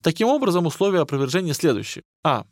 [0.00, 2.04] Таким образом, условия опровержения следующие.
[2.22, 2.46] А.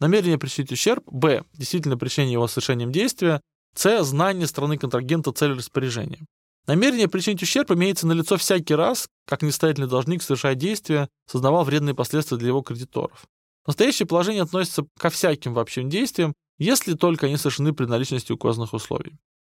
[0.00, 1.04] Намерение причинить ущерб.
[1.10, 1.44] Б.
[1.52, 3.42] Действительно причинение его совершением действия.
[3.74, 4.02] С.
[4.02, 6.24] Знание стороны контрагента цели распоряжения.
[6.66, 11.94] Намерение причинить ущерб имеется на лицо всякий раз, как несостоятельный должник, совершая действия, создавал вредные
[11.94, 13.26] последствия для его кредиторов.
[13.66, 19.18] Настоящее положение относится ко всяким вообще действиям, если только они совершены при наличности указанных условий.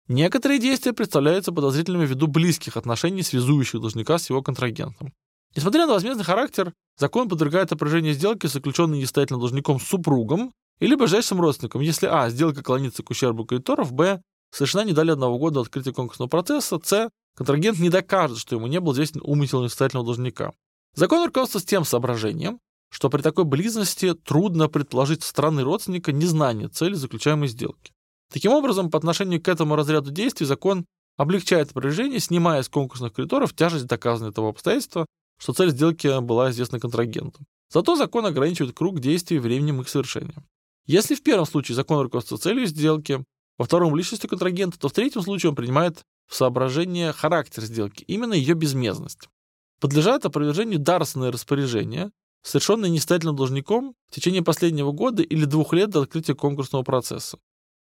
[0.08, 5.12] Некоторые действия представляются подозрительными ввиду близких отношений, связующих должника с его контрагентом.
[5.54, 11.40] Несмотря на возмездный характер, закон подвергает опровержению сделки, заключенной несостоятельным должником с супругом или ближайшим
[11.40, 12.30] родственником, если а.
[12.30, 14.22] сделка клонится к ущербу кредиторов, б.
[14.50, 17.10] совершена не далее одного года открытия конкурсного процесса, с.
[17.36, 20.52] контрагент не докажет, что ему не был известен умысел несостоятельного должника.
[20.94, 26.94] Закон руководствуется тем соображением, что при такой близости трудно предположить со стороны родственника незнание цели
[26.94, 27.92] заключаемой сделки.
[28.32, 33.54] Таким образом, по отношению к этому разряду действий закон облегчает опровержение, снимая с конкурсных кредиторов
[33.54, 35.06] тяжесть доказанного того обстоятельства,
[35.38, 37.40] что цель сделки была известна контрагенту.
[37.70, 40.42] Зато закон ограничивает круг действий временем их совершения.
[40.86, 43.22] Если в первом случае закон руководствуется целью сделки,
[43.58, 48.32] во втором личностью контрагента, то в третьем случае он принимает в соображение характер сделки, именно
[48.32, 49.28] ее безмездность.
[49.80, 52.10] Подлежат опровержению дарственное распоряжение,
[52.42, 57.38] совершенное несостоятельным должником в течение последнего года или двух лет до открытия конкурсного процесса.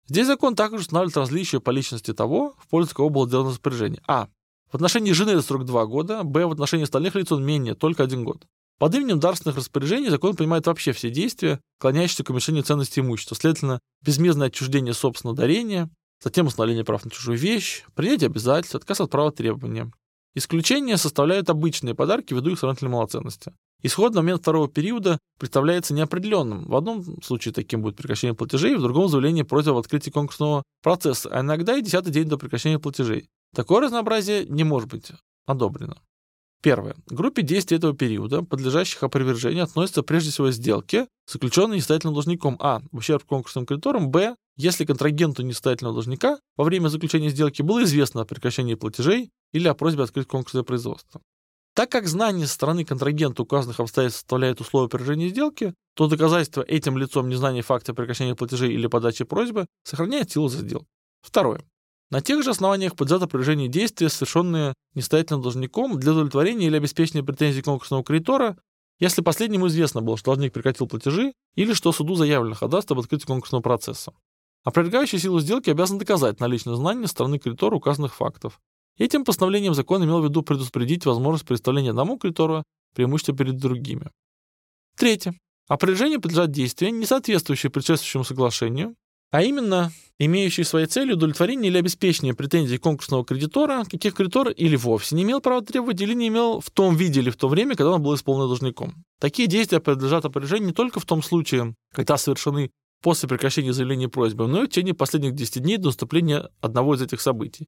[0.08, 4.02] Здесь закон также устанавливает различия по личности того, в пользу кого было сделано распоряжение.
[4.08, 4.30] А.
[4.72, 6.46] В отношении жены это срок 2 года, б.
[6.46, 8.46] В отношении остальных лиц он менее, только один год.
[8.80, 13.36] Под именем дарственных распоряжений закон понимает вообще все действия, склоняющиеся к уменьшению ценности имущества.
[13.36, 15.90] Следовательно, безмездное отчуждение собственного дарения,
[16.24, 19.92] затем установление прав на чужую вещь, принятие обязательств, отказ от права требования.
[20.36, 23.54] Исключение составляют обычные подарки ввиду их сравнительной малоценности.
[23.84, 26.66] Исходный момент второго периода представляется неопределенным.
[26.66, 31.42] В одном случае таким будет прекращение платежей, в другом заявление против открытия конкурсного процесса, а
[31.42, 33.30] иногда и десятый день до прекращения платежей.
[33.56, 35.12] Такое разнообразие не может быть
[35.46, 35.98] одобрено.
[36.64, 36.96] Первое.
[37.06, 42.82] К группе действий этого периода, подлежащих опровержению, относятся прежде всего сделки, заключенные несостоятельным должником А.
[42.92, 44.36] в ущерб конкурсным кредиторам, Б.
[44.56, 49.76] если контрагенту несостоятельного должника во время заключения сделки было известно о прекращении платежей или о
[49.76, 51.22] просьбе открыть конкурсное производство.
[51.78, 57.30] Так как знание стороны контрагента указанных обстоятельств составляет условие опровержения сделки, то доказательство этим лицом
[57.30, 60.88] незнания факта прекращения платежей или подачи просьбы сохраняет силу за сделку.
[61.22, 61.64] Второе.
[62.10, 67.62] На тех же основаниях подлежат опровержению действия, совершенные несостоятельным должником для удовлетворения или обеспечения претензий
[67.62, 68.58] конкурсного кредитора,
[68.98, 73.28] если последнему известно было, что должник прекратил платежи или что суду заявлено ходатайство об открытии
[73.28, 74.14] конкурсного процесса.
[74.64, 78.60] Опровергающий силу сделки обязан доказать наличное знание стороны кредитора указанных фактов.
[78.98, 82.64] Этим постановлением закон имел в виду предусмотреть возможность представления одному кредитору
[82.96, 84.10] преимущества перед другими.
[84.98, 85.36] Третье.
[85.68, 88.96] Опровержение подлежат действия, не соответствующие предшествующему соглашению,
[89.32, 95.16] а именно имеющие своей целью удовлетворение или обеспечение претензий конкурсного кредитора, каких кредитор или вовсе
[95.16, 97.92] не имел права требовать, или не имел в том виде или в то время, когда
[97.92, 99.04] он был исполнен должником.
[99.20, 102.72] Такие действия подлежат опровержению не только в том случае, когда совершены
[103.04, 107.02] после прекращения заявления просьбы, но и в течение последних 10 дней до наступления одного из
[107.02, 107.68] этих событий.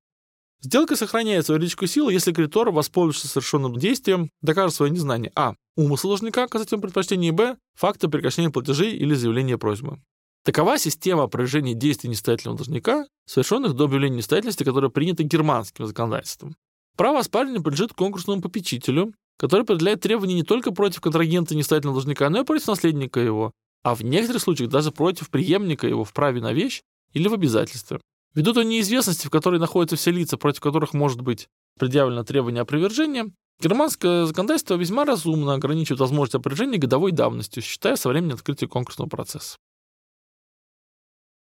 [0.61, 5.55] Сделка сохраняет свою юридическую силу, если кредитор, воспользовавшись совершенным действием, докажет свое незнание а.
[5.77, 7.57] умысла должника, оказать ему предпочтение, б.
[7.75, 9.99] факта прекращения платежей или заявления просьбы.
[10.43, 16.55] Такова система опровержения действий несостоятельного должника, совершенных до объявления несостоятельности, которая принята германским законодательством.
[16.97, 22.41] Право оспаривания подлежит конкурсному попечителю, который определяет требования не только против контрагента несостоятельного должника, но
[22.41, 23.51] и против наследника его,
[23.83, 26.81] а в некоторых случаях даже против преемника его в праве на вещь
[27.13, 27.99] или в обязательстве.
[28.35, 33.31] Ввиду той неизвестности, в которой находятся все лица, против которых может быть предъявлено требование опровержения,
[33.59, 39.57] германское законодательство весьма разумно ограничивает возможность опровержения годовой давностью, считая со времени открытия конкурсного процесса.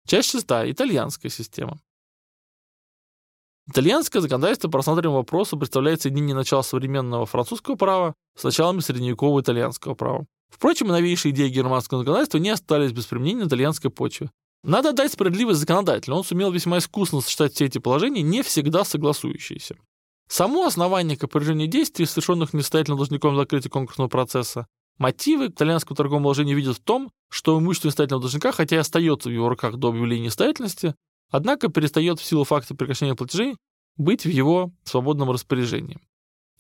[0.07, 0.71] Часть шестая.
[0.71, 1.79] Итальянская система.
[3.68, 9.95] Итальянское законодательство по рассматриваемому вопросу представляет соединение начала современного французского права с началами средневекового итальянского
[9.95, 10.27] права.
[10.51, 14.31] Впрочем, новейшие идеи германского законодательства не остались без применения на итальянской почве.
[14.62, 19.77] Надо дать справедливость законодателю, он сумел весьма искусно сочетать все эти положения, не всегда согласующиеся.
[20.29, 24.66] Само основание к опровержению действий, совершенных несостоятельным должником закрытия конкурсного процесса,
[24.98, 29.29] мотивы к итальянскому торговому положению видят в том, что имущество несостоятельного должника, хотя и остается
[29.29, 30.94] в его руках до объявления несостоятельности,
[31.31, 33.57] однако перестает в силу факта прекращения платежей
[33.96, 35.98] быть в его свободном распоряжении.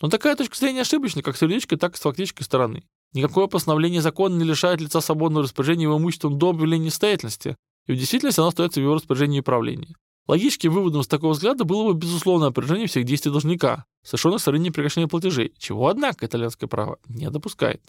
[0.00, 2.82] Но такая точка зрения ошибочна как с юридической, так и с фактической стороны.
[3.12, 7.96] Никакое постановление закона не лишает лица свободного распоряжения его имуществом до объявления несостоятельности, и в
[7.96, 9.94] действительности оно остается в его распоряжении и управлении.
[10.28, 14.70] Логическим выводом с такого взгляда было бы безусловное определение всех действий должника, совершенных со времени
[14.70, 17.82] прекращения платежей, чего, однако, итальянское право не допускает.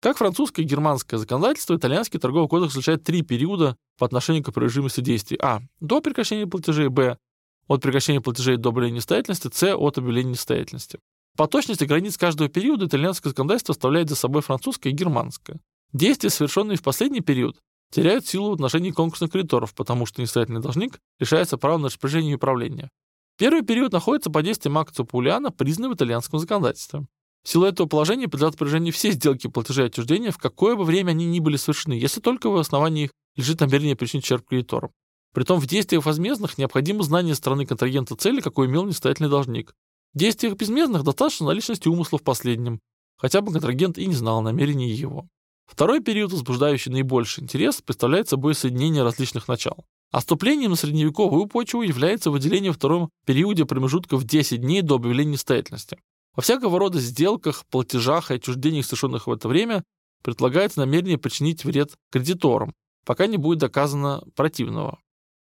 [0.00, 5.00] Как французское и германское законодательство, итальянский торговый кодекс различает три периода по отношению к опровержимости
[5.00, 5.38] действий.
[5.42, 5.60] А.
[5.80, 6.88] До прекращения платежей.
[6.88, 7.18] Б.
[7.66, 9.50] От прекращения платежей до объявления несостоятельности.
[9.52, 9.74] С.
[9.74, 11.00] От объявления несостоятельности.
[11.36, 15.58] По точности границ каждого периода итальянское законодательство оставляет за собой французское и германское.
[15.92, 17.56] Действия, совершенные в последний период,
[17.90, 22.36] теряют силу в отношении конкурсных кредиторов, потому что несостоятельный должник лишается права на распоряжение и
[22.36, 22.90] управление.
[23.38, 27.08] Первый период находится под действием акции Паулиана, признанного итальянским законодательством.
[27.44, 31.10] В силу этого положения подлежат распоряжению все сделки платежей и отчуждения, в какое бы время
[31.10, 34.90] они ни были совершены, если только в основании их лежит намерение причинить ущерб кредиторам.
[35.32, 39.72] Притом в действиях возмездных необходимо знание стороны контрагента цели, какой имел несостоятельный должник.
[40.14, 42.80] В действиях безмездных достаточно наличности умысла в последнем,
[43.16, 45.28] хотя бы контрагент и не знал намерений его.
[45.68, 49.84] Второй период, возбуждающий наибольший интерес, представляет собой соединение различных начал.
[50.10, 55.32] Оступлением на средневековую почву является выделение в втором периоде промежутка в 10 дней до объявления
[55.32, 55.98] несостоятельности.
[56.34, 59.84] Во всякого рода сделках, платежах и отчуждениях, совершенных в это время,
[60.22, 62.72] предлагается намерение причинить вред кредиторам,
[63.04, 64.98] пока не будет доказано противного.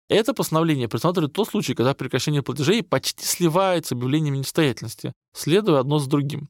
[0.07, 5.99] Это постановление предусматривает тот случай, когда прекращение платежей почти сливается с объявлением несостоятельности, следуя одно
[5.99, 6.47] за другим.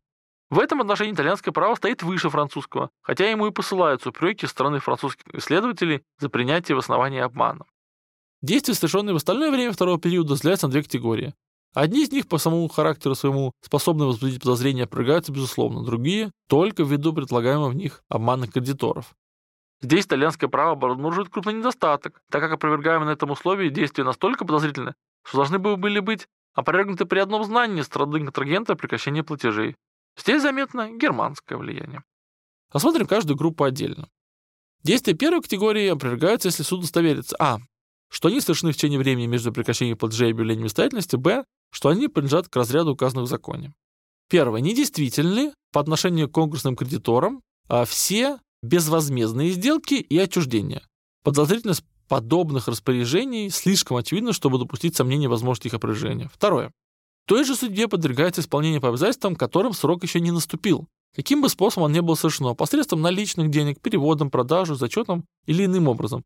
[0.49, 5.34] В этом отношении итальянское право стоит выше французского, хотя ему и посылаются упреки стороны французских
[5.34, 7.65] исследователей за принятие в основании обмана.
[8.41, 11.34] Действия, совершенные в остальное время второго периода, разделяются на две категории.
[11.74, 17.11] Одни из них по самому характеру своему способны возбудить подозрения опровергаются безусловно, другие— только ввиду
[17.11, 19.15] предлагаемых в них обманных кредиторов.
[19.82, 24.93] Здесь итальянское право обнаруживает крупный недостаток, так как опровергаемые на этом условии действия настолько подозрительны,
[25.26, 29.76] что должны были быть опровергнуты при одном знании стороны контрагента о прекращении платежей.
[30.18, 32.03] Здесь заметно германское влияние.
[32.72, 34.09] Рассмотрим каждую группу отдельно.
[34.84, 37.59] Действия первой категории опровергаются, если суд удостоверится а.
[38.09, 42.07] что они совершены в течение времени между прекращением платежей и объявлением состоятельности, б, что они
[42.07, 43.74] принадлежат к разряду указанных в законе.
[44.30, 44.61] Первое.
[44.61, 50.84] Недействительны по отношению к конкурсным кредиторам а все безвозмездные сделки и отчуждения.
[51.24, 56.30] Подозрительность подобных распоряжений слишком очевидна, чтобы допустить сомнения в возможности их опровержения.
[56.34, 56.72] Второе.
[57.26, 60.88] Той же судьбе подвергается исполнение по обязательствам, которым срок еще не наступил.
[61.15, 65.88] Каким бы способом он ни был совершено, посредством наличных денег, переводом, продажу, зачетом или иным
[65.88, 66.23] образом.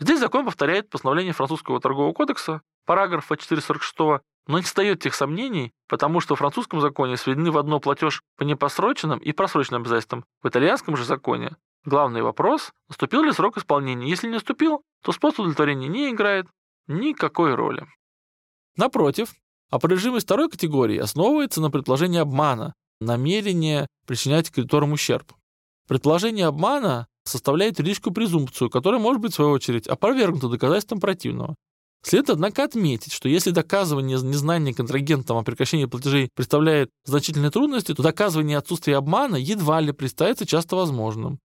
[0.00, 6.20] Здесь закон повторяет постановление французского торгового кодекса, параграфа 446, но не встает тех сомнений, потому
[6.20, 10.24] что в французском законе сведены в одно платеж по непосроченным и просроченным обязательствам.
[10.42, 14.08] В итальянском же законе главный вопрос, наступил ли срок исполнения.
[14.08, 16.46] Если не наступил, то способ удовлетворения не играет
[16.88, 17.86] никакой роли.
[18.76, 19.34] Напротив,
[19.70, 25.32] опровержимость второй категории основывается на предположении обмана, намерение причинять кредиторам ущерб.
[25.88, 31.56] Предположение обмана составляет юридическую презумпцию, которая может быть, в свою очередь, опровергнута доказательством противного.
[32.02, 38.02] Следует, однако, отметить, что если доказывание незнания контрагентом о прекращении платежей представляет значительные трудности, то
[38.02, 41.40] доказывание отсутствия обмана едва ли представится часто возможным.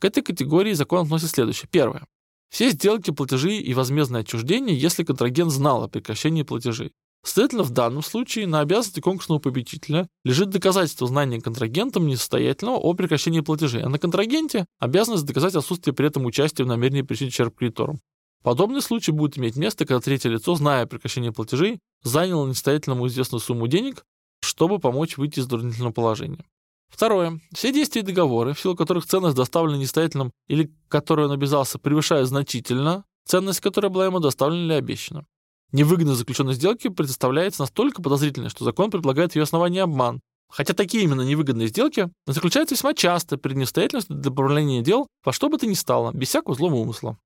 [0.00, 1.68] К этой категории закон относит следующее.
[1.70, 2.06] Первое.
[2.50, 6.92] Все сделки, платежи и возмездное отчуждение, если контрагент знал о прекращении платежей.
[7.24, 13.40] Следовательно, в данном случае на обязанности конкурсного победителя лежит доказательство знания контрагентом несостоятельного о прекращении
[13.40, 18.00] платежей, а на контрагенте обязанность доказать отсутствие при этом участия в намерении причинить ущерб кредиторам.
[18.42, 23.40] Подобный случай будет иметь место, когда третье лицо, зная о прекращении платежей, заняло несостоятельному известную
[23.40, 24.04] сумму денег,
[24.40, 26.44] чтобы помочь выйти из затруднительного положения.
[26.88, 27.40] Второе.
[27.52, 32.28] Все действия и договоры, в силу которых ценность доставлена несостоятельным или которую он обязался, превышает
[32.28, 35.26] значительно ценность, которая была ему доставлена или обещана.
[35.72, 40.20] Невыгодность заключенной сделки представляется настолько подозрительной, что закон предлагает ее основание обман.
[40.50, 45.50] Хотя такие именно невыгодные сделки заключаются весьма часто при нестоятельности для управления дел во что
[45.50, 47.18] бы то ни стало, без всякого злого умысла.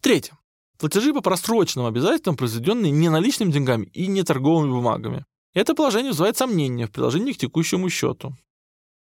[0.00, 0.38] Третье.
[0.78, 5.26] Платежи по просроченным обязательствам, произведенные не наличными деньгами и не торговыми бумагами.
[5.52, 8.34] Это положение вызывает сомнения в приложении к текущему счету.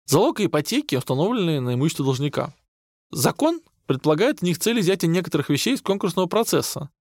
[0.05, 2.53] Залог и ипотеки установлены на имущество должника.
[3.09, 6.91] Закон предполагает в них цель изъятия некоторых вещей из конкурсного процесса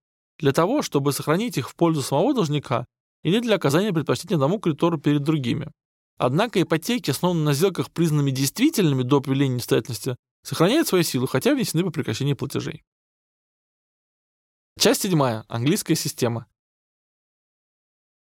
[0.41, 2.87] для того, чтобы сохранить их в пользу самого должника
[3.23, 5.71] или для оказания предпочтения одному кредитору перед другими.
[6.19, 11.85] Однако ипотеки, основанные на сделках, признанными действительными до объявления несостоятельности, сохраняют свою силу, хотя внесены
[11.85, 12.83] по прекращении платежей.
[14.79, 15.45] Часть седьмая.
[15.49, 16.47] Английская система.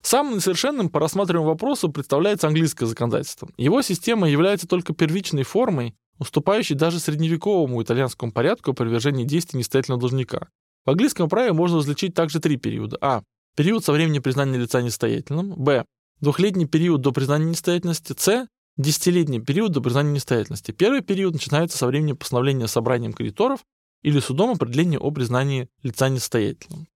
[0.01, 3.49] Самым несовершенным по рассматриваемому вопросу представляется английское законодательство.
[3.57, 10.01] Его система является только первичной формой, уступающей даже средневековому итальянскому порядку о привержении действий несостоятельного
[10.01, 10.49] должника.
[10.85, 12.97] В английском праве можно различить также три периода.
[13.01, 13.23] А.
[13.55, 15.53] Период со времени признания лица несостоятельным.
[15.55, 15.85] Б.
[16.21, 18.15] Двухлетний период до признания несостоятельности.
[18.17, 18.47] С.
[18.77, 20.71] Десятилетний период до признания несостоятельности.
[20.71, 23.63] Первый период начинается со времени постановления собранием кредиторов
[24.01, 26.87] или судом определения о признании лица несостоятельным.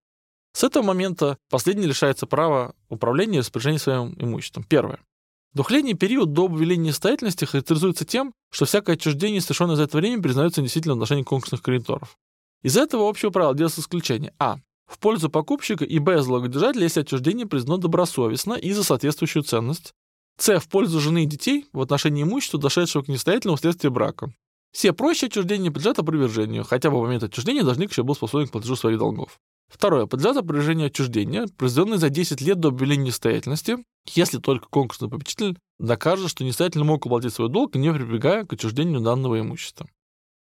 [0.53, 4.65] С этого момента последний лишается права управления и распоряжения своим имуществом.
[4.65, 5.01] Первое.
[5.53, 10.61] Двухлетний период до объявления несостоятельности характеризуется тем, что всякое отчуждение, совершенное за это время, признается
[10.61, 12.17] недействительным в отношении конкурсных кредиторов.
[12.65, 14.33] Из этого общего правила делается исключение.
[14.39, 14.57] А.
[14.87, 16.23] В пользу покупщика и Б.
[16.23, 19.93] Залогодержателя, если отчуждение признано добросовестно и за соответствующую ценность.
[20.39, 20.59] С.
[20.59, 24.33] В пользу жены и детей в отношении имущества, дошедшего к несостоятельному вследствие брака.
[24.73, 28.53] Все прочие отчуждения подлежат опровержению, хотя бы в момент отчуждения должник еще был способен к
[28.53, 29.39] платежу своих долгов.
[29.69, 30.07] Второе.
[30.07, 33.77] Подлежат опровержению отчуждения, произведенные за 10 лет до объявления несостоятельности,
[34.15, 39.01] если только конкурсный попечитель докажет, что несостоятельно мог уплатить свой долг, не прибегая к отчуждению
[39.01, 39.87] данного имущества.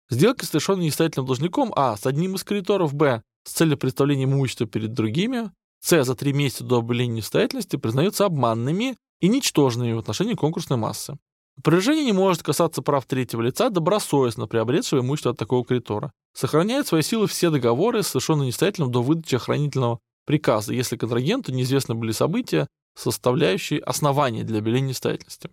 [0.10, 1.97] Сделки, совершенные несостоятельным должником А.
[1.97, 3.22] с одним из кредиторов Б.
[3.43, 5.51] с целью представления имущества перед другими
[5.82, 6.04] С.
[6.04, 11.18] за три месяца до объявления несостоятельности признаются обманными и ничтожными в отношении конкурсной массы.
[11.58, 16.12] Опровержение не может касаться прав третьего лица, добросовестно приобретшего имущество от такого кредитора.
[16.34, 22.12] Сохраняют свои силы все договоры, совершенные несостоятельным до выдачи охранительного приказа, если контрагенту неизвестны были
[22.12, 25.49] события, составляющие основания для объявления несостоятельности.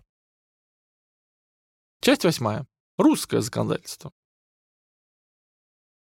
[2.01, 2.67] Часть восьмая.
[2.97, 4.11] Русское законодательство.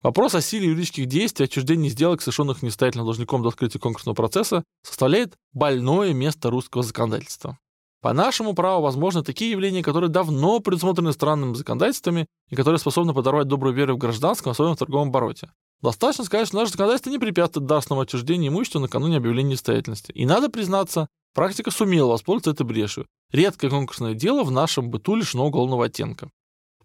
[0.03, 5.35] Вопрос о силе юридических действий, отчуждении сделок, совершенных несостоятельным должником до открытия конкурсного процесса, составляет
[5.53, 7.59] больное место русского законодательства.
[8.01, 13.49] По нашему праву возможны такие явления, которые давно предусмотрены странными законодательствами и которые способны подорвать
[13.49, 15.51] добрую веру в гражданском, особенно в торговом обороте.
[15.83, 20.13] Достаточно сказать, что наше законодательство не препятствует дарственному отчуждению имущества накануне объявления несостоятельности.
[20.13, 23.07] И надо признаться, практика сумела воспользоваться этой брешью.
[23.33, 26.31] Редкое конкурсное дело в нашем быту лишено уголовного оттенка.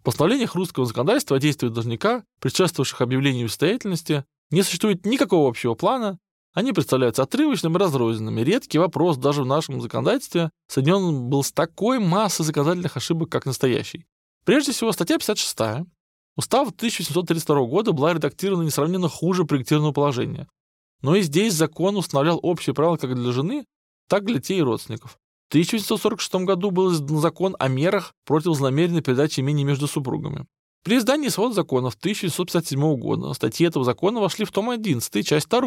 [0.04, 6.18] Постановлениях русского законодательства о действиях должника, предшествовавших объявлению несостоятельности, не существует никакого общего плана,
[6.52, 8.42] они представляются отрывочными и разрозненными.
[8.42, 14.06] Редкий вопрос даже в нашем законодательстве соединен был с такой массой законодательных ошибок, как настоящий.
[14.44, 15.86] Прежде всего, статья 56
[16.36, 20.48] Устав 1732 года была редактирована несравненно хуже проектированного положения.
[21.02, 23.66] но и здесь закон устанавливал общие правила как для жены,
[24.08, 25.18] так и для детей и родственников.
[25.54, 30.46] В 1946 году был издан закон о мерах против злонамеренной передачи имений между супругами.
[30.82, 35.60] При издании свод законов 1957 года статьи этого закона вошли в том 11, часть 2,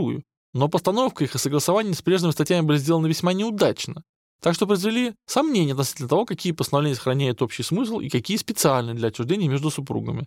[0.54, 4.04] но постановка их и согласование с прежними статьями были сделаны весьма неудачно,
[4.42, 9.08] так что произвели сомнения относительно того, какие постановления сохраняют общий смысл и какие специальны для
[9.08, 10.26] отчуждения между супругами.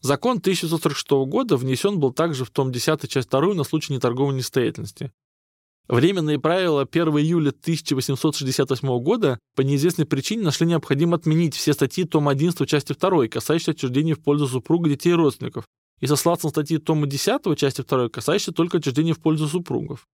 [0.00, 5.12] Закон 1946 года внесен был также в том 10 часть 2 на случай неторговой несостоятельности.
[5.86, 12.32] Временные правила 1 июля 1868 года по неизвестной причине нашли необходимо отменить все статьи тома
[12.32, 15.66] 11 части 2, касающиеся отчуждения в пользу супруга, детей и родственников,
[16.00, 20.06] и сослаться на статьи тома 10 части 2, касающиеся только отчуждения в пользу супругов.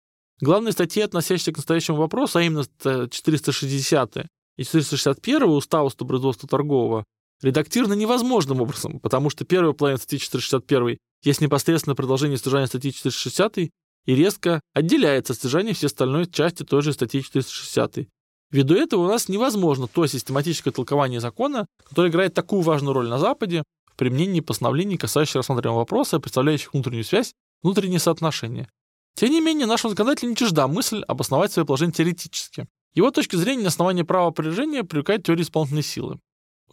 [0.42, 2.64] Главные статьи, относящиеся к настоящему вопросу, а именно
[3.08, 4.18] 460
[4.58, 7.04] и 461 Устава производства торгового,
[7.44, 13.70] редактированы невозможным образом, потому что первая половина статьи 461 есть непосредственное продолжение содержания статьи 460
[14.10, 18.08] и резко отделяется от содержания всей остальной части той же статьи 460.
[18.50, 23.20] Ввиду этого у нас невозможно то систематическое толкование закона, которое играет такую важную роль на
[23.20, 28.68] Западе в применении постановлений, касающихся рассматриваемого вопроса, представляющих внутреннюю связь, внутренние соотношения.
[29.14, 32.66] Тем не менее, нашему законодателю не чужда мысль обосновать свое положение теоретически.
[32.96, 36.20] Его точки зрения на основании права прережения привлекает теория исполнительной силы.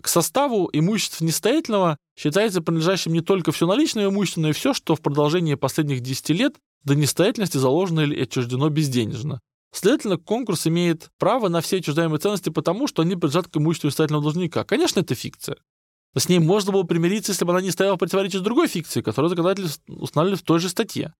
[0.00, 4.94] К составу имущества несостоятельного считается принадлежащим не только все наличное имущество, но и все, что
[4.94, 6.54] в продолжении последних 10 лет
[6.86, 9.40] до несостоятельности заложено или отчуждено безденежно.
[9.72, 14.22] Следовательно, конкурс имеет право на все отчуждаемые ценности потому, что они принадлежат к имуществу несостоятельного
[14.22, 14.64] должника.
[14.64, 15.58] Конечно, это фикция.
[16.14, 19.04] Но с ней можно было примириться, если бы она не стояла в противоречии другой фикцией,
[19.04, 21.12] которую законодатель установили в той же статье.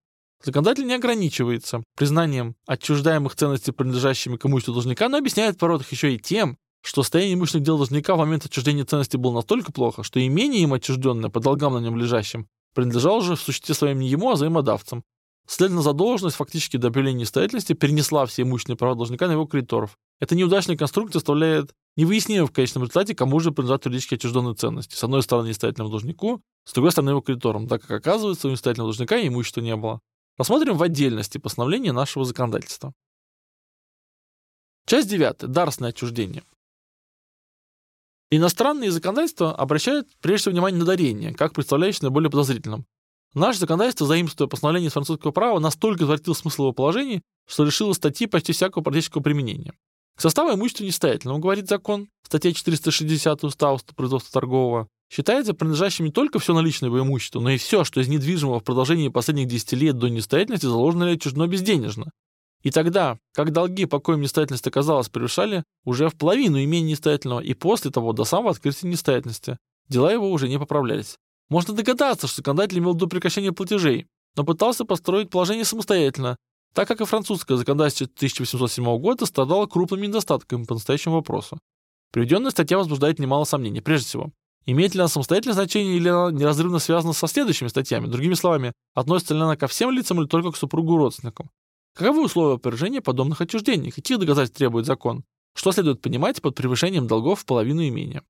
[0.43, 6.15] Законодатель не ограничивается признанием отчуждаемых ценностей, принадлежащими к имуществу должника, но объясняет в породах еще
[6.15, 10.25] и тем, что состояние имущественных дел должника в момент отчуждения ценностей было настолько плохо, что
[10.25, 14.29] имение им отчужденное по долгам на нем лежащим принадлежало уже в существе своем не ему,
[14.29, 15.03] а взаимодавцам.
[15.47, 19.97] Следовательно, задолженность фактически до объявления несостоятельности перенесла все имущественные права должника на его кредиторов.
[20.19, 24.95] Эта неудачная конструкция оставляет невыяснимым в конечном результате, кому же принадлежат юридически отчужденные ценности.
[24.95, 28.89] С одной стороны, несостоятельному должнику, с другой стороны, его кредиторам, так как оказывается, у несостоятельного
[28.89, 30.01] должника имущества не было.
[30.37, 32.93] Рассмотрим в отдельности постановления нашего законодательства.
[34.85, 35.49] Часть 9.
[35.49, 36.43] Дарственное отчуждение.
[38.31, 42.85] Иностранные законодательства обращают прежде всего внимание на дарение, как представляющее наиболее подозрительным.
[43.37, 48.25] Наше законодательство, заимствуя постановление из французского права, настолько извратило смысл его положений, что лишило статьи
[48.25, 49.73] почти всякого практического применения.
[50.15, 56.39] К составу имущества несостоятельного, говорит закон, статья 460 Устава производства торгового, считается принадлежащим не только
[56.39, 59.99] все наличное его имущество, но и все, что из недвижимого в продолжении последних 10 лет
[59.99, 62.09] до несостоятельности заложено или отчуждено безденежно.
[62.63, 67.53] И тогда, как долги по коим несостоятельность оказалась, превышали уже в половину имени несостоятельного, и
[67.53, 69.59] после того, до самого открытия несостоятельности,
[69.89, 71.19] дела его уже не поправлялись.
[71.49, 76.37] Можно догадаться, что законодатель имел до прекращения платежей, но пытался построить положение самостоятельно,
[76.73, 81.57] так как и французское законодательство 1807 года страдало крупными недостатками по настоящему вопросу.
[82.11, 83.81] Приведенная статья возбуждает немало сомнений.
[83.81, 84.31] Прежде всего,
[84.65, 88.07] имеет ли она самостоятельное значение или она неразрывно связана со следующими статьями?
[88.07, 91.49] Другими словами, относится ли она ко всем лицам или только к супругу родственникам?
[91.95, 93.91] Каковы условия опровержения подобных отчуждений?
[93.91, 95.23] Каких доказательств требует закон?
[95.55, 98.21] Что следует понимать под превышением долгов в половину имения?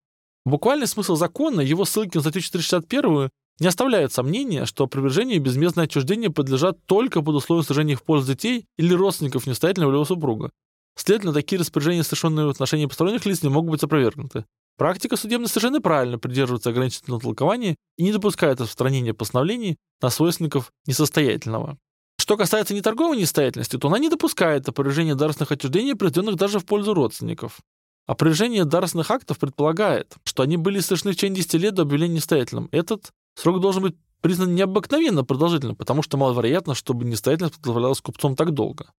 [0.46, 3.30] Буквальный смысл закона, его ссылки на статью 461
[3.60, 8.34] не оставляют сомнения, что опровержение и безмездное отчуждение подлежат только под условием сожжения в пользу
[8.34, 10.52] детей или родственников нестоятельного его супруга.
[10.96, 14.46] Следовательно, такие распоряжения, совершенные в отношении посторонних лиц, не могут быть опровергнуты.
[14.78, 21.78] Практика судебной совершенно правильно придерживается ограничительного толкования и не допускает распространения постановлений на свойственников несостоятельного.
[22.20, 26.94] Что касается неторговой несостоятельности, то она не допускает опровержения дарственных отчуждений, произведенных даже в пользу
[26.94, 27.60] родственников.
[28.08, 32.70] Опровержение дарственных актов предполагает, что они были совершены в течение 10 лет до объявления несостоятельным.
[32.72, 38.51] Этот срок должен быть признан необыкновенно продолжительным, потому что маловероятно, чтобы несостоятельность представлялась купцом так
[38.51, 38.91] долго.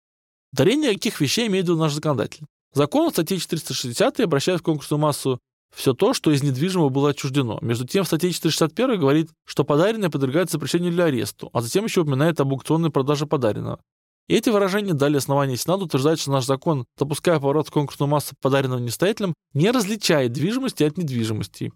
[0.53, 2.45] Дарение каких вещей имеет в виду наш законодатель?
[2.75, 5.41] Закон в статье 460 обращает в конкурсную массу
[5.75, 7.59] все то, что из недвижимого было отчуждено.
[7.63, 12.03] Между тем, в статье 461 говорит, что подаренное подвергается запрещению или аресту, а затем еще
[12.03, 13.81] упоминает об аукционной продаже подаренного.
[14.29, 18.79] И эти выражения дали основание Сенату утверждать, что наш закон, допуская поворот конкурсную массу подаренного
[18.79, 21.73] нестоятельным, не различает движимости от недвижимости.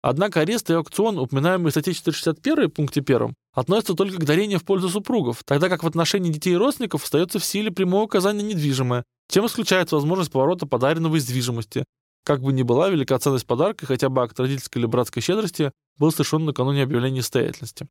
[0.00, 4.64] Однако арест и аукцион, упоминаемые в статье 461 пункте 1, относятся только к дарению в
[4.64, 9.02] пользу супругов, тогда как в отношении детей и родственников остается в силе прямое указание недвижимое,
[9.28, 11.84] чем исключается возможность поворота подаренного из движимости,
[12.24, 16.12] как бы ни была велика ценность подарка, хотя бы акт родительской или братской щедрости был
[16.12, 17.88] совершен накануне объявления состоятельности.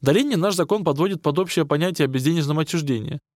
[0.00, 2.58] Дарение наш закон подводит под общее понятие о безденежном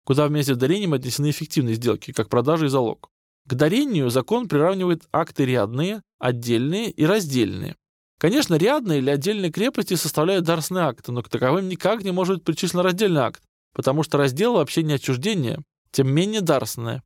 [0.05, 3.11] куда вместе с дарением отнесены эффективные сделки, как продажа и залог.
[3.47, 7.77] К дарению закон приравнивает акты рядные, отдельные и раздельные.
[8.19, 12.45] Конечно, рядные или отдельные крепости составляют дарственные акты, но к таковым никак не может быть
[12.45, 13.43] причислен раздельный акт,
[13.75, 17.03] потому что раздел вообще не отчуждение, тем менее дарственное.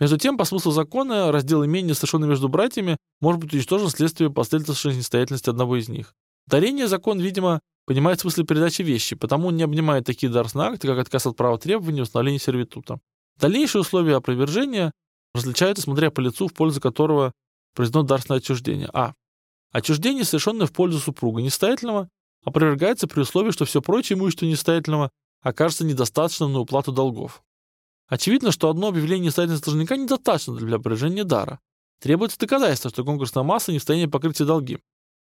[0.00, 4.96] Между тем, по смыслу закона, раздел имения, совершенный между братьями, может быть уничтожен вследствие последовательной
[4.96, 6.14] несостоятельности одного из них.
[6.50, 10.88] Дарение закон, видимо, понимает в смысле передачи вещи, потому он не обнимает такие дарственные акты,
[10.88, 12.98] как отказ от права требования установления сервитута.
[13.38, 14.90] Дальнейшие условия опровержения
[15.32, 17.32] различаются, смотря по лицу, в пользу которого
[17.76, 18.90] произведено дарственное отчуждение.
[18.92, 19.14] А.
[19.70, 22.08] Отчуждение, совершенное в пользу супруга несостоятельного,
[22.44, 25.10] опровергается при условии, что все прочее имущество несостоятельного
[25.42, 27.44] окажется недостаточным на уплату долгов.
[28.08, 31.60] Очевидно, что одно объявление несостоятельности должника недостаточно для опровержения дара.
[32.00, 34.80] Требуется доказательство, что конкурсная масса не в состоянии покрыть все долги.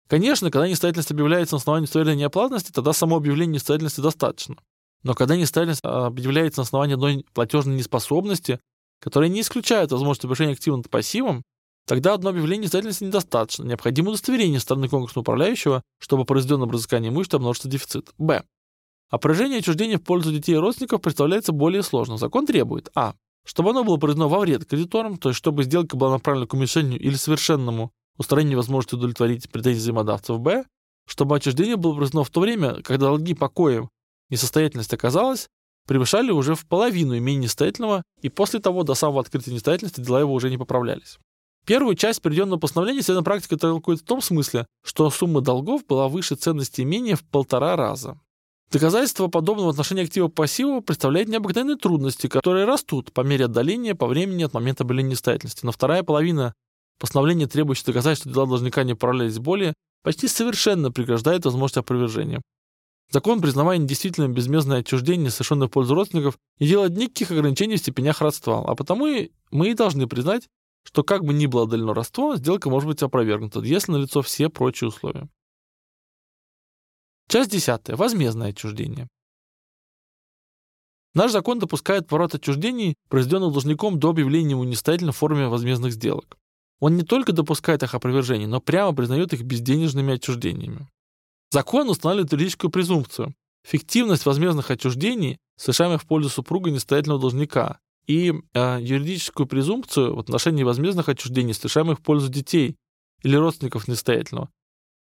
[0.08, 4.56] Конечно, когда несостоятельность объявляется на основании установления неоплатности, тогда само объявление несостоятельности достаточно.
[5.02, 8.58] Но когда несостоятельность а, объявляется на основании одной платежной неспособности,
[9.00, 11.42] которая не исключает возможность повышения актива над пассивом,
[11.86, 13.64] тогда одно объявление несостоятельности недостаточно.
[13.64, 18.10] Необходимо удостоверение стороны конкурсного управляющего, чтобы произведенное взыскание имущества обнаружился дефицит.
[18.16, 18.42] Б.
[19.10, 22.18] Опровержение отчуждения в пользу детей и родственников представляется более сложным.
[22.18, 23.14] Закон требует а.
[23.44, 26.98] Чтобы оно было произведено во вред кредиторам, то есть чтобы сделка была направлена к уменьшению
[27.00, 30.38] или совершенному устранению возможности удовлетворить претензии взаимодавцев.
[30.38, 30.64] Б.
[31.06, 33.88] Чтобы отчуждение было произведено в то время, когда долги покоем
[34.28, 35.48] несостоятельность оказалась,
[35.86, 40.34] превышали уже в половину имени несостоятельного, и после того до самого открытия несостоятельности дела его
[40.34, 41.18] уже не поправлялись.
[41.64, 46.34] Первую часть приведенного постановления следовательно практика толкует в том смысле, что сумма долгов была выше
[46.34, 48.18] ценности имения в полтора раза.
[48.70, 54.06] Доказательство подобного отношения актива к пассиву представляет необыкновенные трудности, которые растут по мере отдаления по
[54.06, 55.64] времени от момента объявления несостоятельности.
[55.64, 56.52] Но вторая половина
[56.98, 62.40] постановления, требующая доказать, что дела должника не управлялись более, почти совершенно преграждает возможность опровержения.
[63.10, 68.20] Закон, признавая недействительным безмездное отчуждение, совершенное в пользу родственников, не делает никаких ограничений в степенях
[68.20, 70.46] родства, а потому и мы и должны признать,
[70.84, 74.88] что как бы ни было отдалено родство, сделка может быть опровергнута, если налицо все прочие
[74.88, 75.28] условия.
[77.28, 77.90] Часть 10.
[77.90, 79.08] Возмездное отчуждение.
[81.14, 86.38] Наш закон допускает поворот отчуждений, произведенных должником до объявления ему несостоятельной в форме возмездных сделок.
[86.80, 90.88] Он не только допускает их опровержение, но прямо признает их безденежными отчуждениями.
[91.50, 93.34] Закон устанавливает юридическую презумпцию.
[93.66, 100.62] Фиктивность возмездных отчуждений, совершаемых в пользу супруга несостоятельного должника, и э, юридическую презумпцию в отношении
[100.62, 102.76] возмездных отчуждений, совершаемых в пользу детей
[103.22, 104.48] или родственников несостоятельного,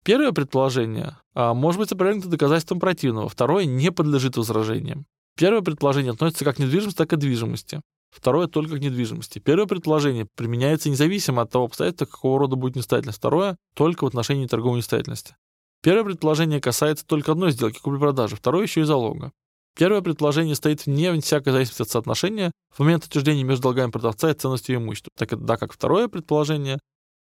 [0.07, 5.05] Первое предположение а, может быть опровергнуто доказательством противного, второе не подлежит возражениям.
[5.37, 7.81] Первое предположение относится как к недвижимости, так и к движимости.
[8.11, 9.39] Второе только к недвижимости.
[9.39, 13.19] Первое предположение применяется независимо от того обстоятельства, какого рода будет нестательность.
[13.19, 15.37] Второе только в отношении торговой нестательности.
[15.83, 19.33] Первое предположение касается только одной сделки купли-продажи, второе еще и залога.
[19.77, 24.35] Первое предположение стоит вне всякой зависимости от соотношения в момент отчуждения между долгами продавца и
[24.35, 26.79] ценностью имущества, так да как второе предположение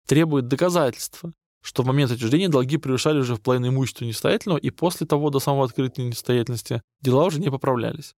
[0.07, 5.07] требует доказательства, что в момент отчуждения долги превышали уже в половину имущества несостоятельного, и после
[5.07, 8.13] того до самого открытия несостоятельности дела уже не поправлялись.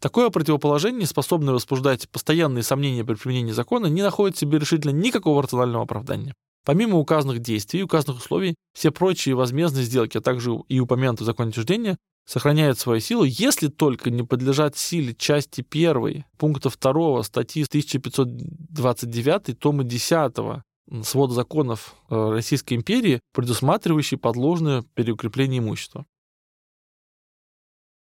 [0.00, 5.42] Такое противоположение, способное возбуждать постоянные сомнения при применении закона, не находит в себе решительно никакого
[5.42, 6.34] рационального оправдания.
[6.64, 11.26] Помимо указанных действий и указанных условий, все прочие возмездные сделки, а также и упомянутые в
[11.26, 17.64] законе отчуждения, сохраняют свою силу, если только не подлежат силе части 1 пункта 2 статьи
[17.64, 20.62] 1529 тома 10
[21.02, 26.06] свод законов э, Российской империи, предусматривающий подложное переукрепление имущества.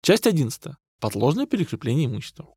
[0.01, 0.75] Часть 11.
[0.99, 2.47] Подложное перекрепление имущества.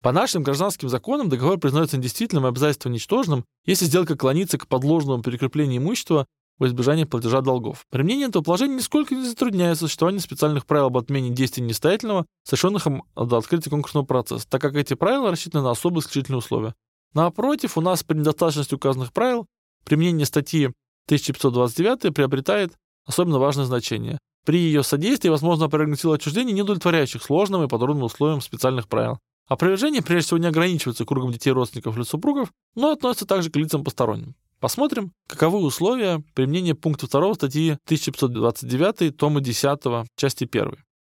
[0.00, 5.22] По нашим гражданским законам договор признается недействительным и обязательство ничтожным, если сделка клонится к подложному
[5.22, 6.26] перекреплению имущества
[6.58, 7.84] во избежание платежа долгов.
[7.90, 13.02] Применение этого положения нисколько не затрудняет существование специальных правил об отмене действий несостоятельного, совершенных им
[13.16, 16.74] до открытия конкурсного процесса, так как эти правила рассчитаны на особые исключительные условия.
[17.14, 19.46] Напротив, у нас при недостаточности указанных правил
[19.84, 20.66] применение статьи
[21.06, 22.74] 1529 приобретает
[23.06, 24.18] особенно важное значение.
[24.48, 29.18] При ее содействии возможно опровергнуть силу отчуждения, не удовлетворяющих сложным и подробным условиям специальных правил.
[29.46, 33.84] Опровержение прежде всего не ограничивается кругом детей, родственников или супругов, но относится также к лицам
[33.84, 34.34] посторонним.
[34.58, 39.80] Посмотрим, каковы условия применения пункта 2 статьи 1529 тома 10
[40.16, 40.76] части 1.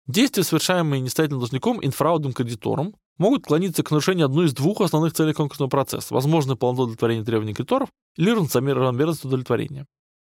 [0.07, 5.35] Действия, совершаемые несостоятельным должником, инфраудным кредитором, могут клониться к нарушению одной из двух основных целей
[5.35, 9.85] конкурсного процесса– возможно полное удовлетворение требований кредиторов или равномерность удовлетворения.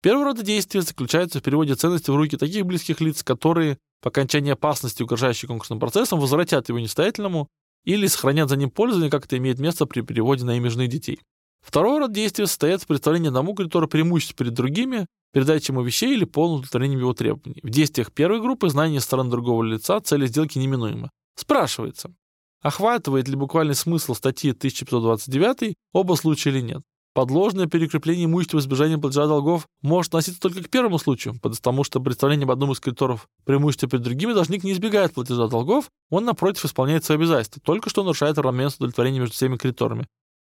[0.03, 4.53] Первый рода действия заключается в переводе ценности в руки таких близких лиц, которые по окончании
[4.53, 7.49] опасности, угрожающей конкурсным процессом, возвратят его несостоятельному
[7.85, 11.21] или сохранят за ним пользование, как это имеет место при переводе на имя жены детей.
[11.67, 16.25] Второй род действия состоит в представлении одному кредитору преимуществ перед другими, передаче ему вещей или
[16.25, 17.61] полным удовлетворением его требований.
[17.63, 21.11] В действиях первой группы знание стороны другого лица цели сделки неминуемо.
[21.35, 22.15] Спрашивается,
[22.63, 26.83] охватывает ли буквальный смысл статьи 1529 оба случая или нет.
[27.17, 31.99] Подложное перекрепление имущества в избежание платежа долгов может относиться только к первому случаю, потому что
[31.99, 36.67] представление об одном из кредиторов преимущества перед другими должник не избегает платежа долгов, он, напротив,
[36.67, 40.07] исполняет свои обязательства, только что нарушает равенство удовлетворения между всеми кредиторами.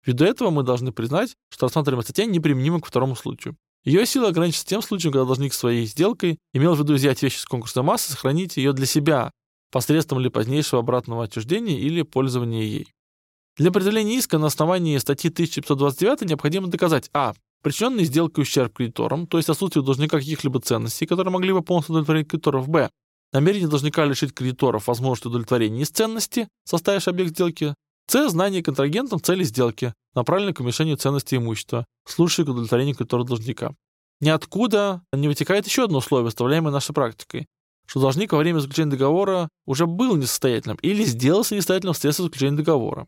[0.05, 3.57] Ввиду этого мы должны признать, что рассматриваемая статья неприменима к второму случаю.
[3.84, 7.45] Ее сила ограничится тем случаем, когда должник своей сделкой имел в виду взять вещи с
[7.45, 9.32] конкурсной массы, сохранить ее для себя
[9.70, 12.93] посредством или позднейшего обратного отчуждения или пользования ей.
[13.56, 17.34] Для определения иска на основании статьи 1529 необходимо доказать а.
[17.62, 22.28] Причиненный сделкой ущерб кредиторам, то есть отсутствие должника каких-либо ценностей, которые могли бы полностью удовлетворить
[22.28, 22.68] кредиторов.
[22.68, 22.89] Б.
[23.32, 27.76] Намерение должника лишить кредиторов возможности удовлетворения из ценности, составившей объект сделки.
[28.08, 28.30] С.
[28.30, 33.76] Знание контрагентом цели сделки, направленной к уменьшению ценности имущества, служащей к удовлетворению кредитора должника.
[34.20, 37.45] Ниоткуда не вытекает еще одно условие, выставляемое нашей практикой,
[37.86, 43.08] что должник во время заключения договора уже был несостоятельным или сделался несостоятельным вследствие заключения договора.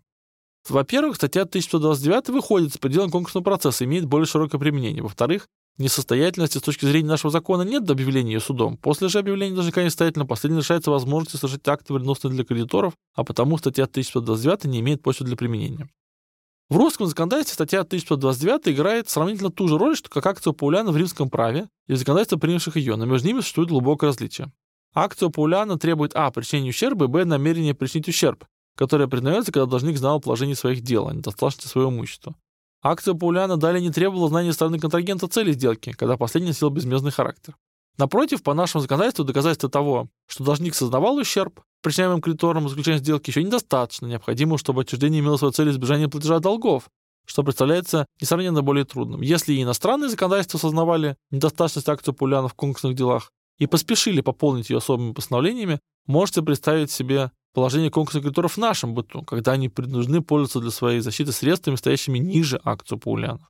[0.67, 5.03] Во-первых, статья 1129 выходит с пределом конкурсного процесса, имеет более широкое применение.
[5.03, 5.47] Во-вторых,
[5.77, 8.77] несостоятельности с точки зрения нашего закона нет до объявления ее судом.
[8.77, 13.57] После же объявления должника несостоятельным последний лишается возможности совершить акты вредоносные для кредиторов, а потому
[13.59, 15.87] статья 1529 не имеет почвы для применения.
[16.67, 20.97] В русском законодательстве статья 1529 играет сравнительно ту же роль, что как акция Пауляна в
[20.97, 24.51] римском праве и в законодательстве, принявших ее, но между ними существует глубокое различие.
[24.95, 26.31] Акция Пауляна требует а.
[26.31, 27.23] причинения ущерба и б.
[27.25, 28.45] намерения причинить ущерб,
[28.75, 32.35] которое признается, когда должник знал положение своих дел, а не достаточно своего имущества.
[32.83, 37.55] Акция Пауляна далее не требовала знания стороны контрагента цели сделки, когда последний носил безмездный характер.
[37.97, 43.43] Напротив, по нашему законодательству доказательства того, что должник сознавал ущерб, причиняемым кредитором заключения сделки, еще
[43.43, 44.05] недостаточно.
[44.07, 46.89] Необходимо, чтобы отчуждение имело свою цель избежания платежа долгов,
[47.25, 49.21] что представляется несравненно более трудным.
[49.21, 54.77] Если и иностранные законодательства сознавали недостаточность акции Пауляна в конкурсных делах и поспешили пополнить ее
[54.77, 60.59] особыми постановлениями, можете представить себе положение конкурсных кредиторов в нашем быту, когда они принуждены пользоваться
[60.59, 63.47] для своей защиты средствами, стоящими ниже акцию Пауляна.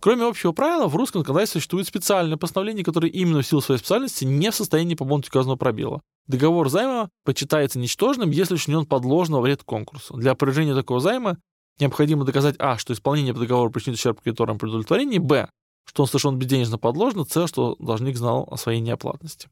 [0.00, 4.24] Кроме общего правила, в русском законодательстве существует специальное постановление, которое именно в силу своей специальности
[4.24, 6.02] не в состоянии пополнить указанного пробела.
[6.28, 10.16] Договор займа почитается ничтожным, если учинен подложно вред конкурсу.
[10.16, 11.38] Для опровержения такого займа
[11.80, 12.78] необходимо доказать а.
[12.78, 15.48] что исполнение по договору причинит ущерб кредиторам при удовлетворении, б.
[15.88, 17.46] Что он совершен безденежно подложно, с.
[17.46, 19.48] что должник знал о своей неоплатности.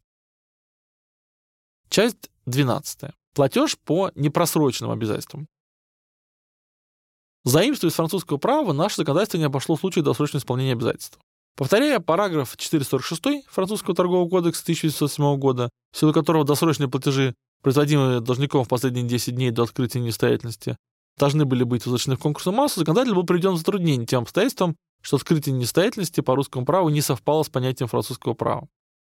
[1.88, 3.10] Часть 12.
[3.34, 5.46] Платеж по непросроченным обязательствам.
[7.44, 11.18] Заимствуя из французского права, наше законодательство не обошло случай досрочного исполнения обязательств.
[11.56, 18.64] Повторяя параграф 446 Французского торгового кодекса 1907 года, в силу которого досрочные платежи, производимые должником
[18.64, 20.76] в последние 10 дней до открытия несостоятельности,
[21.18, 25.16] должны были быть возвращены в конкурсную массу, законодатель был приведен в затруднение тем обстоятельством, что
[25.16, 28.68] открытие несостоятельности по русскому праву не совпало с понятием французского права.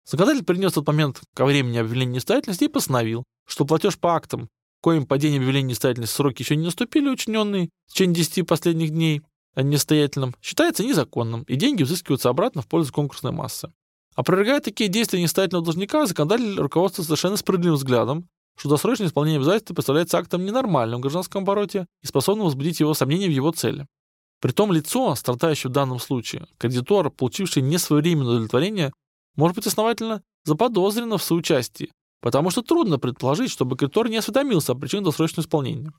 [0.06, 4.50] Законодатель принес этот момент ко времени объявления несостоятельности и постановил, что платеж по актам,
[4.82, 9.22] коим по день объявления несостоятельности сроки еще не наступили, учиненные в течение 10 последних дней,
[9.54, 13.72] а несостоятельным, считается незаконным, и деньги взыскиваются обратно в пользу конкурсной массы.
[14.16, 18.28] Опровергая такие действия несостоятельного должника, законодатель руководствуется совершенно справедливым взглядом,
[18.58, 23.28] что досрочное исполнение обязательств представляется актом ненормальным в гражданском обороте и способным возбудить его сомнения
[23.28, 23.88] в его цели.
[24.42, 28.92] Притом лицо, страдающее в данном случае, кредитор, получивший несвоевременное удовлетворение,
[29.36, 31.92] может быть основательно заподозрено в соучастии,
[32.22, 35.94] потому что трудно предположить, чтобы кредитор не осведомился о причинах досрочного исполнения.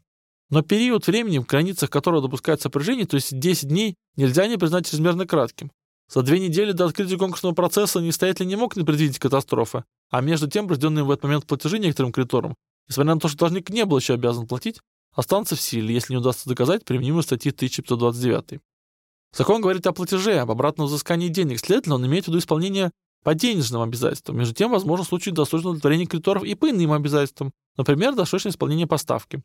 [0.50, 4.88] Но период времени, в границах которого допускается сопряжение, то есть 10 дней, нельзя не признать
[4.88, 5.70] чрезмерно кратким.
[6.12, 10.46] За две недели до открытия конкурсного процесса нестоятель не мог не предвидеть катастрофы, а между
[10.46, 12.54] тем, произведенные в этот момент платежи некоторым кредиторам,
[12.86, 14.78] несмотря на то, что должник не был еще обязан платить,
[15.14, 18.60] останутся в силе, если не удастся доказать применимую статьи 1529.
[19.34, 22.90] Закон говорит о платеже, об обратном взыскании денег, следовательно, он имеет в виду исполнение
[23.24, 24.36] по денежным обязательствам.
[24.36, 29.42] Между тем, возможно случай досрочного удовлетворения кредиторов и по иным обязательствам, например, досрочное исполнение поставки.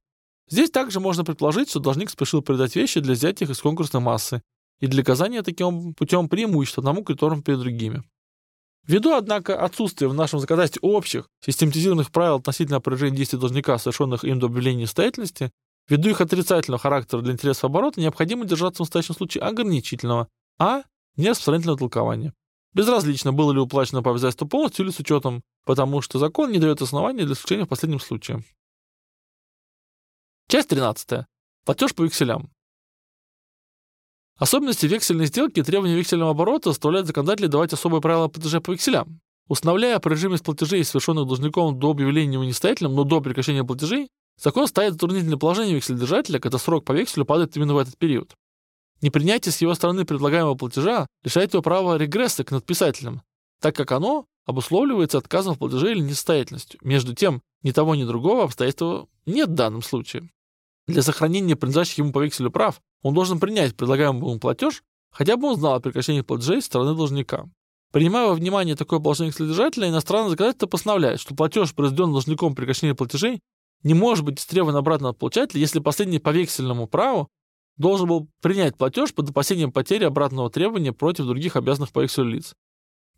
[0.49, 4.41] Здесь также можно предположить, что должник спешил передать вещи для взятия их из конкурсной массы
[4.81, 8.03] и для оказания таким путем преимущества одному кредиторам перед другими.
[8.87, 14.39] Ввиду, однако, отсутствия в нашем законодательстве общих, систематизированных правил относительно опровержения действий должника, совершенных им
[14.39, 15.51] до объявления несостоятельности,
[15.89, 20.83] ввиду их отрицательного характера для интересов оборота, необходимо держаться в настоящем случае ограничительного, а
[21.17, 22.33] не распространительного толкования.
[22.73, 26.81] Безразлично, было ли уплачено по обязательству полностью или с учетом, потому что закон не дает
[26.81, 28.43] основания для исключения в последнем случае.
[30.47, 31.25] Часть 13.
[31.65, 32.51] Платеж по векселям.
[34.37, 39.19] Особенности вексельной сделки и требования вексельного оборота заставляют законодателей давать особые правила платежа по векселям.
[39.47, 42.43] Установляя режимность платежей, совершенных должником до объявления его
[42.93, 44.09] но до прекращения платежей,
[44.39, 48.35] закон ставит затруднительное положение векселедержателя, когда срок по векселю падает именно в этот период.
[49.01, 53.21] Непринятие с его стороны предлагаемого платежа лишает его права регресса к надписателям,
[53.61, 56.79] так как оно обусловливается отказом в платеже или несостоятельностью.
[56.83, 60.29] Между тем, ни того, ни другого обстоятельства нет в данном случае.
[60.87, 65.49] Для сохранения принадлежащих ему по векселю прав он должен принять предлагаемый ему платеж, хотя бы
[65.49, 67.49] он знал о прекращении платежей со стороны должника.
[67.91, 72.93] Принимая во внимание такое положение содержателя, иностранный законодатель постановляет, что платеж, произведенный должником при прекращении
[72.93, 73.39] платежей,
[73.83, 77.29] не может быть истребован обратно от получателя, если последний по вексельному праву
[77.77, 82.53] должен был принять платеж под опасением потери обратного требования против других обязанных по векселю лиц.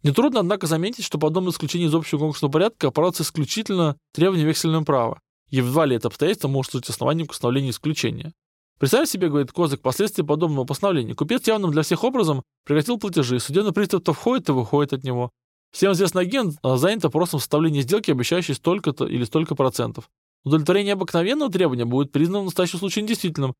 [0.03, 5.19] Нетрудно, однако, заметить, что подобное исключение из общего конкурсного порядка опирается исключительно требованиям вексельного права,
[5.49, 8.33] едва ли это обстоятельство может быть основанием к установлению исключения.
[8.79, 11.13] Представь себе, говорит Козак, последствия подобного постановления.
[11.13, 15.31] Купец явным для всех образом прекратил платежи, судебный пристав то входит, то выходит от него.
[15.71, 20.09] Всем известный агент а, занят опросом составления сделки, обещающей столько-то или столько процентов.
[20.45, 23.53] Удовлетворение обыкновенного требования будет признано в настоящем случае недействительным,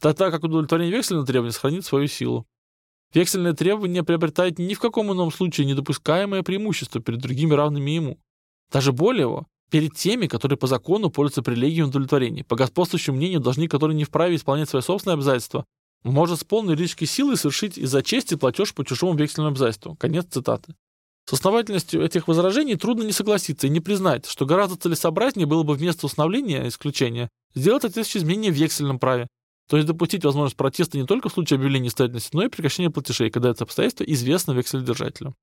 [0.00, 2.44] тогда как удовлетворение вексельного требования сохранит свою силу.
[3.14, 8.18] Вексельное требование приобретает ни в каком ином случае недопускаемое преимущество перед другими равными ему.
[8.72, 12.44] Даже более его, перед теми, которые по закону пользуются привилегией удовлетворения.
[12.44, 15.64] По господствующему мнению, должник, который не вправе исполнять свои собственные обязательства,
[16.04, 19.96] может с полной юридической силой совершить из-за чести платеж по чужому вексельному обязательству.
[19.96, 20.76] Конец цитаты.
[21.28, 25.74] С основательностью этих возражений трудно не согласиться и не признать, что гораздо целесообразнее было бы
[25.74, 29.26] вместо установления исключения сделать соответствующие изменения в вексельном праве,
[29.68, 33.28] то есть допустить возможность протеста не только в случае объявления несостоятельности, но и прекращения платежей,
[33.28, 35.34] когда это обстоятельство известно векселедержателю.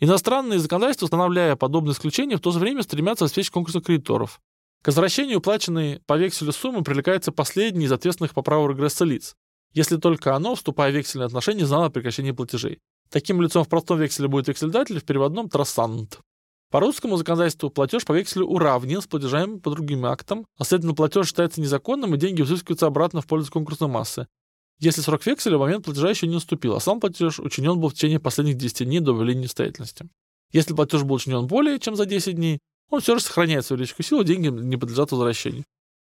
[0.00, 4.40] Иностранные законодательства, устанавливая подобные исключения, в то же время стремятся обеспечить конкурсы кредиторов.
[4.82, 9.34] К возвращению уплаченной по векселю суммы привлекается последний из ответственных по праву регресса лиц,
[9.72, 12.80] если только оно, вступая в вексельные отношения, знало о прекращении платежей.
[13.08, 16.18] Таким лицом в простом векселе будет вексельдатель, в переводном– трассант.
[16.70, 21.28] По русскому законодательству платеж по векселю уравнен с платежами по другим актам, а следовательно платеж
[21.28, 24.26] считается незаконным и деньги взыскиваются обратно в пользу конкурсной массы.
[24.80, 27.94] Если срок векселя в момент платежа еще не наступил, а сам платеж учинен был в
[27.94, 30.08] течение последних 10 дней до объявления несостоятельности.
[30.52, 32.58] Если платеж был учинен более чем за 10 дней,
[32.90, 35.64] он все же сохраняет свою личную силу, деньги не подлежат возвращению.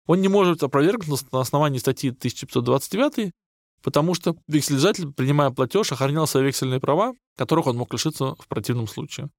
[0.06, 3.32] Он не может быть опровергнут на основании статьи 1529,
[3.82, 8.86] потому что векселизатель, принимая платеж, охранял свои вексельные права, которых он мог лишиться в противном
[8.88, 9.30] случае.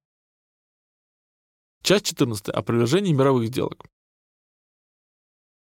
[1.84, 2.50] Часть 14.
[2.50, 3.86] Опровержение мировых сделок.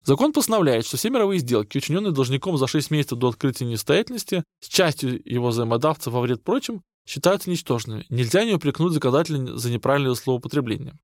[0.03, 4.67] Закон постановляет, что все мировые сделки, учиненные должником за 6 месяцев до открытия несостоятельности, с
[4.67, 8.05] частью его взаимодавцев во вред прочим, считаются ничтожными.
[8.09, 10.97] Нельзя не упрекнуть законодателя за неправильное словоупотребление.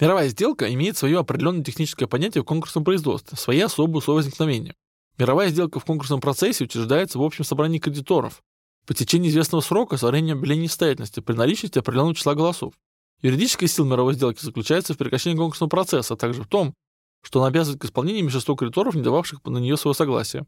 [0.00, 4.74] Мировая сделка имеет свое определенное техническое понятие в конкурсном производстве, свои особые условия возникновения.
[5.18, 8.42] Мировая сделка в конкурсном процессе утверждается в общем собрании кредиторов
[8.86, 12.74] по течении известного срока со временем объявления несостоятельности при наличности определенного числа голосов.
[13.20, 16.74] Юридическая сила мировой сделки заключается в прекращении конкурсного процесса, а также в том,
[17.22, 20.46] что она обязывает к исполнению меньшинство кредиторов, не дававших на нее своего согласия.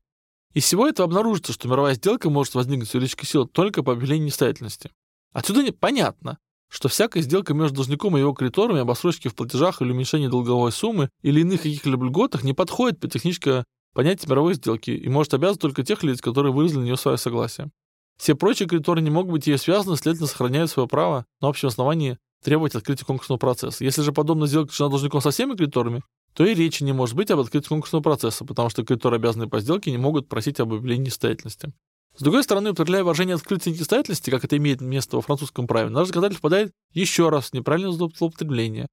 [0.53, 4.27] Из всего этого обнаружится, что мировая сделка может возникнуть с юридической силой только по объявлению
[4.27, 4.91] несостоятельности.
[5.33, 10.29] Отсюда понятно, что всякая сделка между должником и его кредиторами об в платежах или уменьшении
[10.29, 13.64] долговой суммы или иных каких-либо льготах не подходит по техническое
[13.95, 17.70] понятие мировой сделки и может обязывать только тех лиц, которые выразили на нее свое согласие.
[18.16, 22.18] Все прочие кредиторы не могут быть ее связаны, следовательно, сохраняют свое право на общем основании
[22.43, 23.85] требовать открытия конкурсного процесса.
[23.85, 26.03] Если же подобная сделка решена должником со всеми кредиторами,
[26.35, 29.61] то и речи не может быть об открытии конкурсного процесса, потому что кредиторы, обязанные по
[29.61, 31.72] сделке, не могут просить об объявлении несостоятельности.
[32.16, 36.09] С другой стороны, употребляя выражение открытия несостоятельности, как это имеет место во французском праве, наш
[36.09, 38.87] законодатель впадает еще раз в неправильное злоупотребление.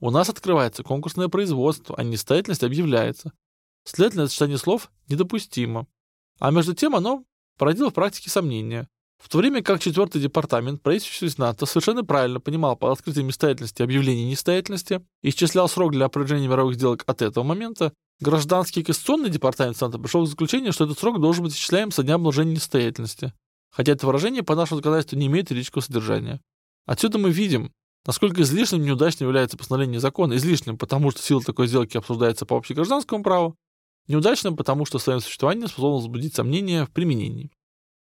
[0.00, 3.32] У нас открывается конкурсное производство, а несостоятельность объявляется.
[3.84, 5.86] Следовательно, это сочетание слов недопустимо.
[6.38, 7.24] А между тем оно
[7.56, 8.88] породило в практике сомнения.
[9.18, 14.30] В то время как четвертый департамент правительства Сената совершенно правильно понимал по открытой несостоятельности объявление
[14.30, 19.98] несостоятельности и исчислял срок для определения мировых сделок от этого момента, гражданский кассационный департамент Сената
[19.98, 23.32] пришел к заключению, что этот срок должен быть исчисляем со дня обнаружения несостоятельности.
[23.70, 26.40] Хотя это выражение по нашему законодательству не имеет юридического содержания.
[26.86, 27.72] Отсюда мы видим,
[28.06, 33.22] насколько излишним неудачным является постановление закона, излишним, потому что сила такой сделки обсуждается по общегражданскому
[33.22, 33.56] праву,
[34.06, 37.50] неудачным, потому что своим существованием способно возбудить сомнения в применении.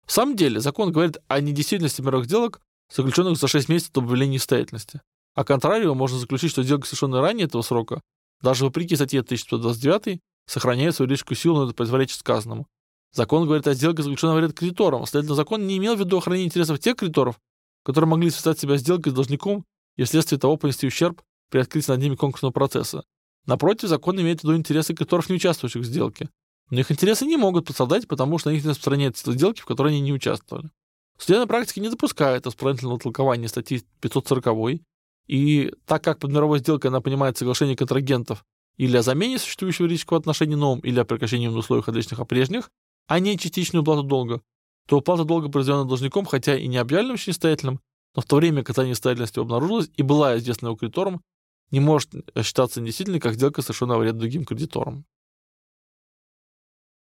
[0.07, 2.61] В самом деле, закон говорит о недействительности мировых сделок,
[2.95, 5.01] заключенных за 6 месяцев до объявления несостоятельности.
[5.35, 8.01] А контрарио можно заключить, что сделка, совершенная ранее этого срока,
[8.41, 12.67] даже вопреки статье 1529, сохраняет свою юридическую силу, но это противоречит сказанному.
[13.13, 15.07] Закон говорит о сделке, заключенной вред кредиторам.
[15.07, 17.41] Следовательно, закон не имел в виду охранение интересов тех кредиторов,
[17.85, 19.65] которые могли связать себя сделкой с должником
[19.97, 23.05] и вследствие того понести ущерб при открытии над ними конкурсного процесса.
[23.47, 26.29] Напротив, закон имеет в виду интересы кредиторов, не участвующих в сделке.
[26.71, 29.93] Но их интересы не могут пострадать, потому что на них не распространяются сделки, в которой
[29.93, 30.71] они не участвовали.
[31.19, 34.81] Судебная практика не допускает исправительного толкования статьи 540
[35.29, 38.45] и так как под мировой сделкой она понимает соглашение контрагентов
[38.77, 42.71] или о замене существующего юридического отношения новым, или о прекращении на условиях отличных от прежних,
[43.07, 44.43] а не частичную уплату долга,
[44.87, 47.81] то уплата долга, произведенная должником, хотя и не объявленным несостоятельным,
[48.15, 51.23] но в то время, когда несостоятельность обнаружилась и была известна его кредитором,
[51.71, 52.11] не может
[52.43, 55.05] считаться недействительной, как сделка, совершенная вред другим кредиторам.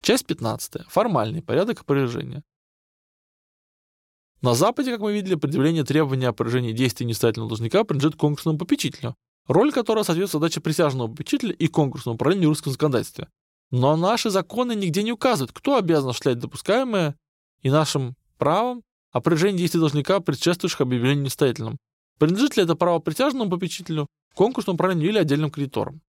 [0.02, 0.88] Часть 15.
[0.88, 2.44] Формальный порядок опровержения.
[4.42, 9.16] На Западе, как мы видели, предъявление требования о поражении действий несостоятельного должника принадлежит конкурсному попечителю,
[9.48, 13.28] роль которого соответствует задаче присяжного попечителя и конкурсному управлению в русском законодательстве.
[13.72, 17.18] Но наши законы нигде не указывают, кто обязан осуществлять допускаемое
[17.62, 21.78] и нашим правом опровержение действий должника, предшествующих объявлению несостоятельным.
[22.18, 26.02] Принадлежит ли это право присяжному попечителю, конкурсному управлению или отдельным кредиторам?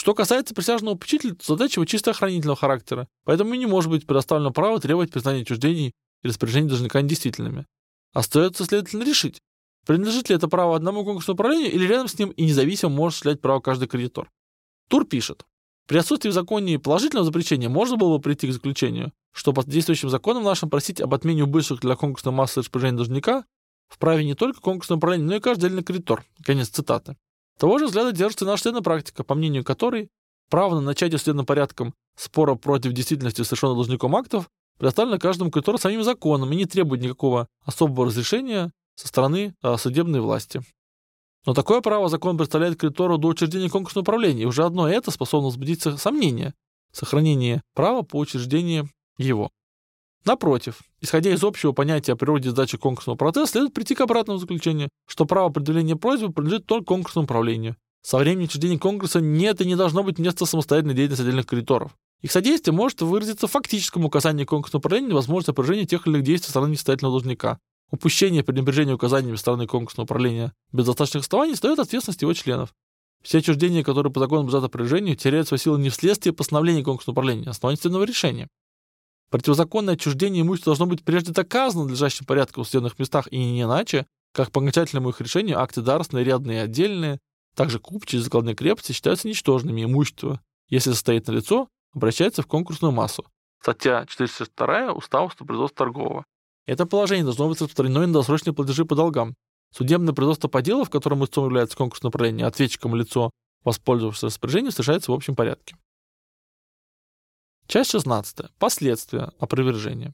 [0.00, 4.50] Что касается присяжного попечителя, то задача его чисто охранительного характера, поэтому не может быть предоставлено
[4.50, 5.92] право требовать признания отчуждений
[6.22, 7.66] и распоряжений должника недействительными.
[8.14, 9.42] Остается, следовательно, решить,
[9.86, 13.42] принадлежит ли это право одному конкурсному управлению или рядом с ним и независимо может осуществлять
[13.42, 14.30] право каждый кредитор.
[14.88, 15.44] Тур пишет,
[15.86, 20.08] при отсутствии в законе положительного запрещения можно было бы прийти к заключению, что по действующим
[20.08, 23.44] законам нашим просить об отмене бывших для конкурсной массы распоряжений должника
[23.88, 26.24] вправе не только конкурсное управление, но и каждый отдельный кредитор.
[26.42, 27.18] Конец цитаты.
[27.60, 30.08] Того же взгляда держится наша судебная практика, по мнению которой
[30.48, 34.48] право на начатие судебным порядком спора против действительности совершенных должником актов
[34.78, 40.20] предоставлено каждому кредитору самим законом и не требует никакого особого разрешения со стороны а, судебной
[40.20, 40.62] власти.
[41.44, 45.48] Но такое право закон представляет кредитору до учреждения конкурсного управления, и уже одно это способно
[45.50, 46.54] взбудить сомнения
[46.92, 48.88] в сохранении права по учреждению
[49.18, 49.50] его.
[50.24, 54.90] Напротив, исходя из общего понятия о природе сдачи конкурсного процесса, следует прийти к обратному заключению,
[55.06, 57.76] что право предъявления просьбы принадлежит только конкурсному управлению.
[58.02, 61.96] Со времени учреждения конкурса нет и не должно быть места самостоятельной деятельности отдельных кредиторов.
[62.22, 66.24] Их содействие может выразиться в фактическом указании конкурсного управления на возможность опровержения тех или иных
[66.24, 67.58] действий стороны несостоятельного должника.
[67.90, 72.74] Упущение пренебрежения указаниями стороны конкурсного управления без достаточных оснований стоит ответственность его членов.
[73.22, 77.48] Все отчуждения, которые по закону подлежат опровержению, теряют свою силу не вследствие постановления конкурсного управления,
[77.48, 78.48] а основания судебного решения.
[79.30, 83.62] Противозаконное отчуждение имущества должно быть прежде доказано в надлежащем порядке в судебных местах и не
[83.62, 87.18] иначе, как по окончательному их решению акты дарственные, рядные и отдельные,
[87.54, 92.92] также купчие и закладные крепости считаются ничтожными, имущество, если состоит на лицо, обращается в конкурсную
[92.92, 93.24] массу.
[93.60, 96.24] Статья 462 Устава производства торгового.
[96.66, 99.34] Это положение должно быть распространено и на досрочные платежи по долгам.
[99.76, 103.30] Судебное производство по делу, в котором истцом является конкурсное управление, ответчиком лицо,
[103.64, 105.76] воспользовавшись распоряжением, совершается в общем порядке.
[107.70, 108.50] Часть 16.
[108.58, 110.12] Последствия опровержения.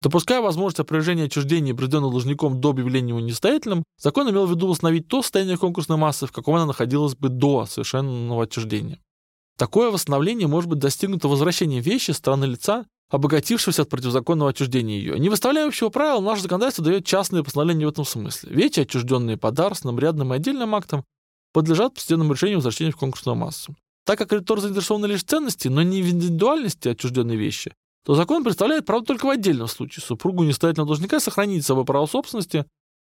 [0.00, 5.08] Допуская возможность опровержения отчуждения, произведенного должником до объявления его несостоятельным, закон имел в виду восстановить
[5.08, 9.00] то состояние конкурсной массы, в каком она находилась бы до совершенного отчуждения.
[9.58, 15.18] Такое восстановление может быть достигнуто возвращением вещи стороны лица, обогатившегося от противозаконного отчуждения ее.
[15.18, 18.50] Не выставляя общего правила, наше законодательство дает частные постановления в этом смысле.
[18.50, 21.04] Вещи, отчужденные по дарственным, рядным и отдельным актам,
[21.52, 23.76] подлежат постепенному решению возвращения в конкурсную массу.
[24.04, 27.72] Так как кредитор заинтересован лишь в ценности, но не в индивидуальности отчужденной вещи,
[28.04, 32.64] то закон представляет право только в отдельном случае супругу несостоятельного должника сохранить собой право собственности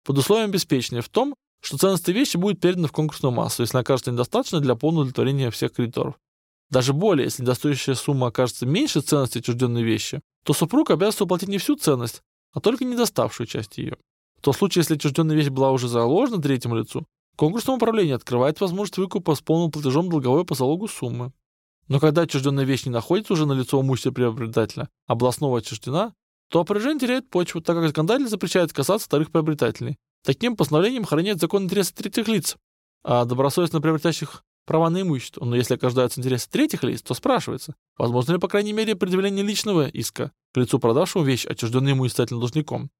[0.04, 4.12] под условием обеспечения в том, что ценность вещи будет передана в конкурсную массу, если окажется
[4.12, 6.14] недостаточно для полного удовлетворения всех кредиторов.
[6.70, 11.58] Даже более, если недостающая сумма окажется меньше ценности отчужденной вещи, то супруг обязан уплатить не
[11.58, 12.22] всю ценность,
[12.52, 13.96] а только недоставшую часть ее.
[14.38, 17.04] В том случае, если отчужденная вещь была уже заложена третьему лицу,
[17.38, 21.32] Конкурсное управление открывает возможность выкупа с полным платежом долговой по залогу суммы.
[21.86, 26.14] Но когда отчужденная вещь не находится уже на лицо имущества приобретателя, областного отчуждена,
[26.50, 29.98] то опоряжение теряет почву, так как законодатель запрещает касаться вторых приобретателей.
[30.24, 32.56] Таким постановлением хранят закон интересы третьих лиц,
[33.04, 35.44] а добросовестно приобретающих права на имущество.
[35.44, 39.86] Но если окаждаются интересы третьих лиц, то спрашивается, возможно ли, по крайней мере, предъявление личного
[39.86, 42.90] иска к лицу, продавшему вещь, отчужденную ему должником.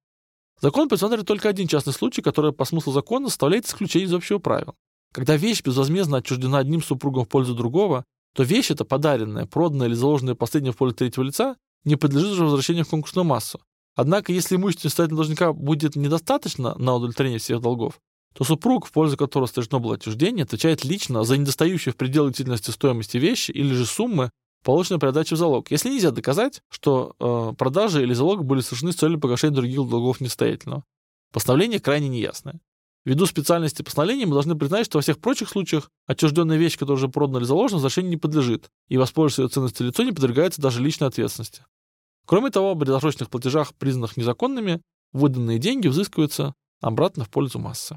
[0.61, 4.75] Закон предусматривает только один частный случай, который по смыслу закона составляет исключение из общего правила.
[5.13, 8.05] Когда вещь безвозмездно отчуждена одним супругом в пользу другого,
[8.35, 12.45] то вещь эта подаренная, проданная или заложенная последним в пользу третьего лица не подлежит уже
[12.45, 13.61] возвращению в конкурсную массу.
[13.97, 17.99] Однако, если имущество состоятельного должника будет недостаточно на удовлетворение всех долгов,
[18.35, 22.71] то супруг, в пользу которого совершено было отчуждение, отвечает лично за недостающую в пределах длительности
[22.71, 24.31] стоимости вещи или же суммы,
[24.65, 28.97] полученной при в залог, если нельзя доказать, что э, продажи или залог были совершены с
[28.97, 30.85] целью погашения других долгов несостоятельного.
[31.33, 32.61] Постановление крайне неясное.
[33.05, 37.09] Ввиду специальности постановления мы должны признать, что во всех прочих случаях отчужденная вещь, которая уже
[37.09, 41.09] продана или заложена, возвращению не подлежит, и воспользоваться ее ценностью лицо не подвергается даже личной
[41.09, 41.65] ответственности.
[42.27, 44.83] Кроме того, при досрочных платежах, признанных незаконными,
[45.13, 47.97] выданные деньги взыскиваются обратно в пользу массы.